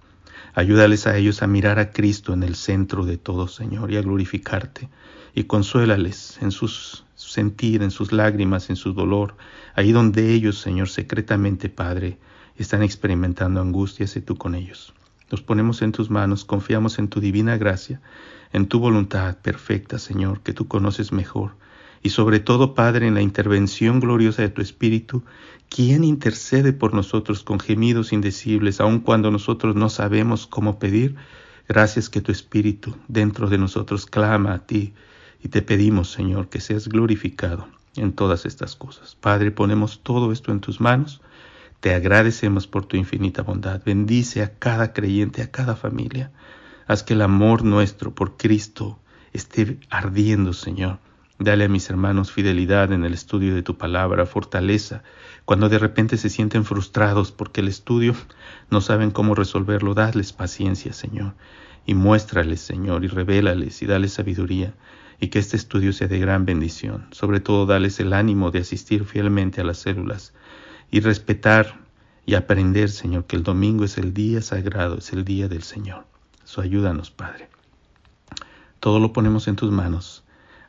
Ayúdales 0.54 1.06
a 1.06 1.16
ellos 1.16 1.42
a 1.42 1.46
mirar 1.46 1.78
a 1.78 1.90
Cristo 1.90 2.32
en 2.32 2.42
el 2.42 2.54
centro 2.54 3.04
de 3.04 3.16
todo, 3.16 3.48
Señor, 3.48 3.90
y 3.90 3.96
a 3.96 4.02
glorificarte. 4.02 4.88
Y 5.34 5.44
consuélales 5.44 6.38
en 6.42 6.50
sus 6.50 7.04
sentir, 7.14 7.82
en 7.82 7.90
sus 7.90 8.12
lágrimas, 8.12 8.68
en 8.68 8.76
su 8.76 8.92
dolor, 8.92 9.36
ahí 9.74 9.92
donde 9.92 10.32
ellos, 10.32 10.58
Señor, 10.58 10.88
secretamente, 10.88 11.68
Padre, 11.68 12.18
están 12.56 12.82
experimentando 12.82 13.60
angustias 13.60 14.16
y 14.16 14.20
tú 14.20 14.36
con 14.36 14.54
ellos. 14.54 14.92
Nos 15.30 15.40
ponemos 15.40 15.80
en 15.80 15.92
tus 15.92 16.10
manos, 16.10 16.44
confiamos 16.44 16.98
en 16.98 17.08
tu 17.08 17.20
divina 17.20 17.56
gracia 17.56 18.02
en 18.52 18.66
tu 18.66 18.78
voluntad 18.78 19.38
perfecta, 19.38 19.98
Señor, 19.98 20.40
que 20.40 20.52
tú 20.52 20.68
conoces 20.68 21.12
mejor. 21.12 21.52
Y 22.02 22.10
sobre 22.10 22.40
todo, 22.40 22.74
Padre, 22.74 23.06
en 23.06 23.14
la 23.14 23.22
intervención 23.22 24.00
gloriosa 24.00 24.42
de 24.42 24.48
tu 24.48 24.60
Espíritu, 24.60 25.22
quien 25.68 26.04
intercede 26.04 26.72
por 26.72 26.94
nosotros 26.94 27.44
con 27.44 27.60
gemidos 27.60 28.12
indecibles, 28.12 28.80
aun 28.80 29.00
cuando 29.00 29.30
nosotros 29.30 29.76
no 29.76 29.88
sabemos 29.88 30.46
cómo 30.46 30.78
pedir. 30.78 31.14
Gracias 31.68 32.10
que 32.10 32.20
tu 32.20 32.32
Espíritu 32.32 32.94
dentro 33.08 33.48
de 33.48 33.58
nosotros 33.58 34.06
clama 34.06 34.52
a 34.52 34.66
ti 34.66 34.92
y 35.42 35.48
te 35.48 35.62
pedimos, 35.62 36.10
Señor, 36.10 36.48
que 36.48 36.60
seas 36.60 36.88
glorificado 36.88 37.68
en 37.96 38.12
todas 38.12 38.46
estas 38.46 38.76
cosas. 38.76 39.14
Padre, 39.14 39.50
ponemos 39.50 40.00
todo 40.02 40.32
esto 40.32 40.52
en 40.52 40.60
tus 40.60 40.80
manos. 40.80 41.20
Te 41.80 41.94
agradecemos 41.94 42.66
por 42.66 42.84
tu 42.84 42.96
infinita 42.96 43.42
bondad. 43.42 43.82
Bendice 43.84 44.42
a 44.42 44.52
cada 44.58 44.92
creyente, 44.92 45.42
a 45.42 45.50
cada 45.50 45.74
familia. 45.76 46.32
Haz 46.86 47.02
que 47.02 47.14
el 47.14 47.22
amor 47.22 47.64
nuestro 47.64 48.14
por 48.14 48.36
Cristo 48.36 48.98
esté 49.32 49.78
ardiendo, 49.88 50.52
Señor. 50.52 50.98
Dale 51.42 51.64
a 51.64 51.68
mis 51.68 51.88
hermanos 51.90 52.30
fidelidad 52.30 52.92
en 52.92 53.04
el 53.04 53.14
estudio 53.14 53.54
de 53.54 53.62
tu 53.62 53.76
palabra, 53.76 54.26
fortaleza, 54.26 55.02
cuando 55.44 55.68
de 55.68 55.78
repente 55.78 56.16
se 56.16 56.28
sienten 56.28 56.64
frustrados 56.64 57.32
porque 57.32 57.60
el 57.60 57.68
estudio 57.68 58.14
no 58.70 58.80
saben 58.80 59.10
cómo 59.10 59.34
resolverlo, 59.34 59.94
dadles 59.94 60.32
paciencia, 60.32 60.92
Señor, 60.92 61.34
y 61.86 61.94
muéstrales, 61.94 62.60
Señor, 62.60 63.04
y 63.04 63.08
revélales 63.08 63.82
y 63.82 63.86
dales 63.86 64.12
sabiduría, 64.12 64.74
y 65.20 65.28
que 65.28 65.38
este 65.38 65.56
estudio 65.56 65.92
sea 65.92 66.08
de 66.08 66.18
gran 66.18 66.44
bendición. 66.44 67.06
Sobre 67.12 67.40
todo, 67.40 67.66
dales 67.66 67.98
el 68.00 68.12
ánimo 68.12 68.50
de 68.50 68.60
asistir 68.60 69.04
fielmente 69.04 69.60
a 69.60 69.64
las 69.64 69.78
células 69.78 70.34
y 70.90 71.00
respetar 71.00 71.80
y 72.26 72.34
aprender, 72.34 72.88
Señor, 72.88 73.24
que 73.24 73.36
el 73.36 73.42
domingo 73.42 73.84
es 73.84 73.98
el 73.98 74.14
día 74.14 74.42
sagrado, 74.42 74.98
es 74.98 75.12
el 75.12 75.24
día 75.24 75.48
del 75.48 75.62
Señor 75.62 76.04
ayúdanos, 76.60 77.10
Padre. 77.10 77.48
Todo 78.80 78.98
lo 78.98 79.12
ponemos 79.12 79.48
en 79.48 79.56
tus 79.56 79.70
manos. 79.70 80.21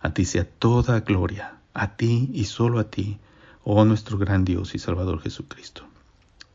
A 0.04 0.14
ti 0.14 0.26
sea 0.26 0.46
toda 0.46 1.00
gloria, 1.00 1.56
a 1.74 1.96
ti 1.96 2.30
y 2.32 2.44
solo 2.44 2.78
a 2.78 2.92
ti, 2.92 3.18
oh 3.64 3.84
nuestro 3.86 4.20
gran 4.20 4.46
Dios 4.46 4.76
y 4.76 4.80
Salvador 4.80 5.20
Jesucristo. 5.20 5.84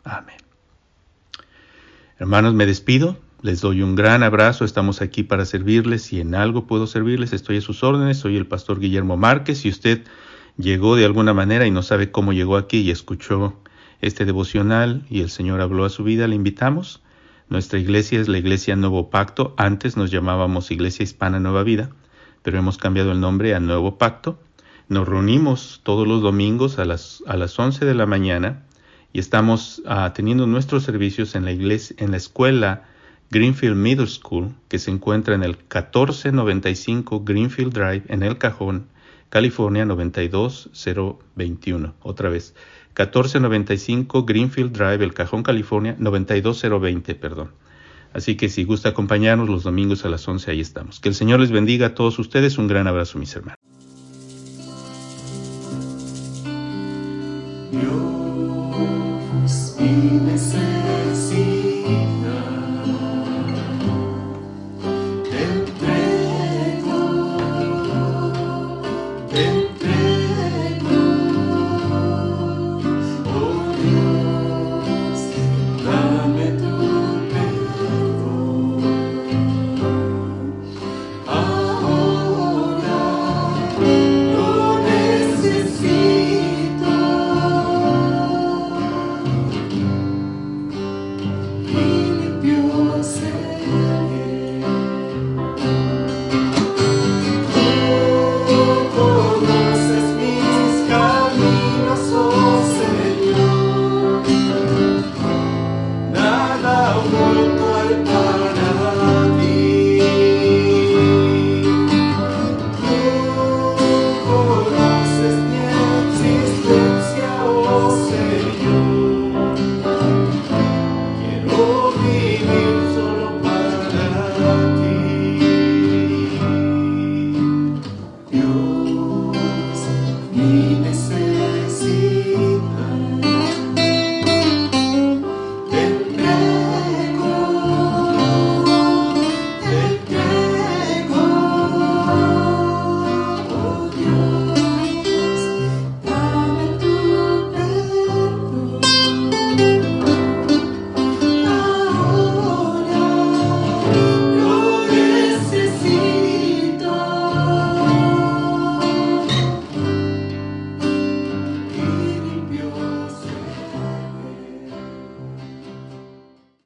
Amén. 0.05 0.37
Hermanos, 2.19 2.55
me 2.55 2.67
despido. 2.67 3.19
Les 3.43 3.61
doy 3.61 3.83
un 3.83 3.97
gran 3.97 4.23
abrazo. 4.23 4.65
Estamos 4.65 5.03
aquí 5.03 5.25
para 5.25 5.45
servirles. 5.45 6.03
Si 6.03 6.21
en 6.21 6.37
algo 6.37 6.67
puedo 6.67 6.87
servirles, 6.87 7.33
estoy 7.33 7.57
a 7.57 7.61
sus 7.61 7.83
órdenes. 7.83 8.19
Soy 8.19 8.37
el 8.37 8.47
pastor 8.47 8.79
Guillermo 8.79 9.17
Márquez. 9.17 9.59
Si 9.59 9.69
usted 9.69 10.05
llegó 10.57 10.95
de 10.95 11.05
alguna 11.05 11.35
manera 11.35 11.67
y 11.67 11.73
no 11.73 11.83
sabe 11.83 12.13
cómo 12.13 12.33
llegó 12.33 12.57
aquí 12.57 12.79
y 12.83 12.91
escuchó 12.91 13.57
este 14.01 14.25
devocional 14.25 15.05
y 15.11 15.23
el 15.23 15.31
Señor 15.31 15.61
habló 15.61 15.85
a 15.85 15.91
su 15.91 16.05
vida, 16.05 16.29
le 16.29 16.37
invitamos 16.37 17.03
nuestra 17.49 17.79
iglesia 17.79 18.21
es 18.21 18.29
la 18.29 18.37
Iglesia 18.37 18.77
Nuevo 18.77 19.09
Pacto. 19.09 19.55
Antes 19.57 19.97
nos 19.97 20.11
llamábamos 20.11 20.71
Iglesia 20.71 21.03
Hispana 21.03 21.41
Nueva 21.41 21.63
Vida, 21.63 21.91
pero 22.49 22.61
hemos 22.61 22.79
cambiado 22.79 23.13
el 23.13 23.21
nombre 23.21 23.55
a 23.55 23.61
Nuevo 23.61 23.99
Pacto. 23.99 24.39
Nos 24.89 25.07
reunimos 25.07 25.83
todos 25.83 26.09
los 26.09 26.23
domingos 26.23 26.79
a 26.79 26.87
las, 26.87 27.23
a 27.27 27.37
las 27.37 27.59
11 27.59 27.85
de 27.85 27.93
la 27.93 28.07
mañana 28.07 28.63
y 29.13 29.19
estamos 29.19 29.83
ah, 29.85 30.15
teniendo 30.15 30.47
nuestros 30.47 30.83
servicios 30.83 31.35
en 31.35 31.45
la, 31.45 31.53
iglesia, 31.53 31.95
en 31.99 32.11
la 32.11 32.17
escuela 32.17 32.85
Greenfield 33.31 33.77
Middle 33.77 34.07
School, 34.07 34.55
que 34.69 34.79
se 34.79 34.91
encuentra 34.91 35.35
en 35.35 35.43
el 35.43 35.59
1495 35.59 37.23
Greenfield 37.23 37.75
Drive 37.75 38.05
en 38.09 38.23
El 38.23 38.39
Cajón, 38.39 38.87
California 39.29 39.85
92021. 39.85 41.95
Otra 42.01 42.31
vez, 42.31 42.55
1495 42.97 44.25
Greenfield 44.25 44.73
Drive, 44.73 45.05
El 45.05 45.13
Cajón, 45.13 45.43
California, 45.43 45.97
92020, 45.99 47.15
perdón. 47.15 47.51
Así 48.19 48.37
que 48.37 48.49
si 48.49 48.65
gusta 48.65 48.89
acompañarnos 48.89 49.49
los 49.49 49.63
domingos 49.63 50.05
a 50.05 50.09
las 50.09 50.27
11, 50.27 50.51
ahí 50.51 50.61
estamos. 50.61 50.99
Que 50.99 51.09
el 51.09 51.15
Señor 51.15 51.39
les 51.39 51.53
bendiga 51.53 51.87
a 51.87 51.95
todos 51.95 52.19
ustedes. 52.19 52.59
Un 52.59 52.67
gran 52.67 52.89
abrazo, 52.89 53.17
mis 53.17 53.35
hermanos. 53.37 53.61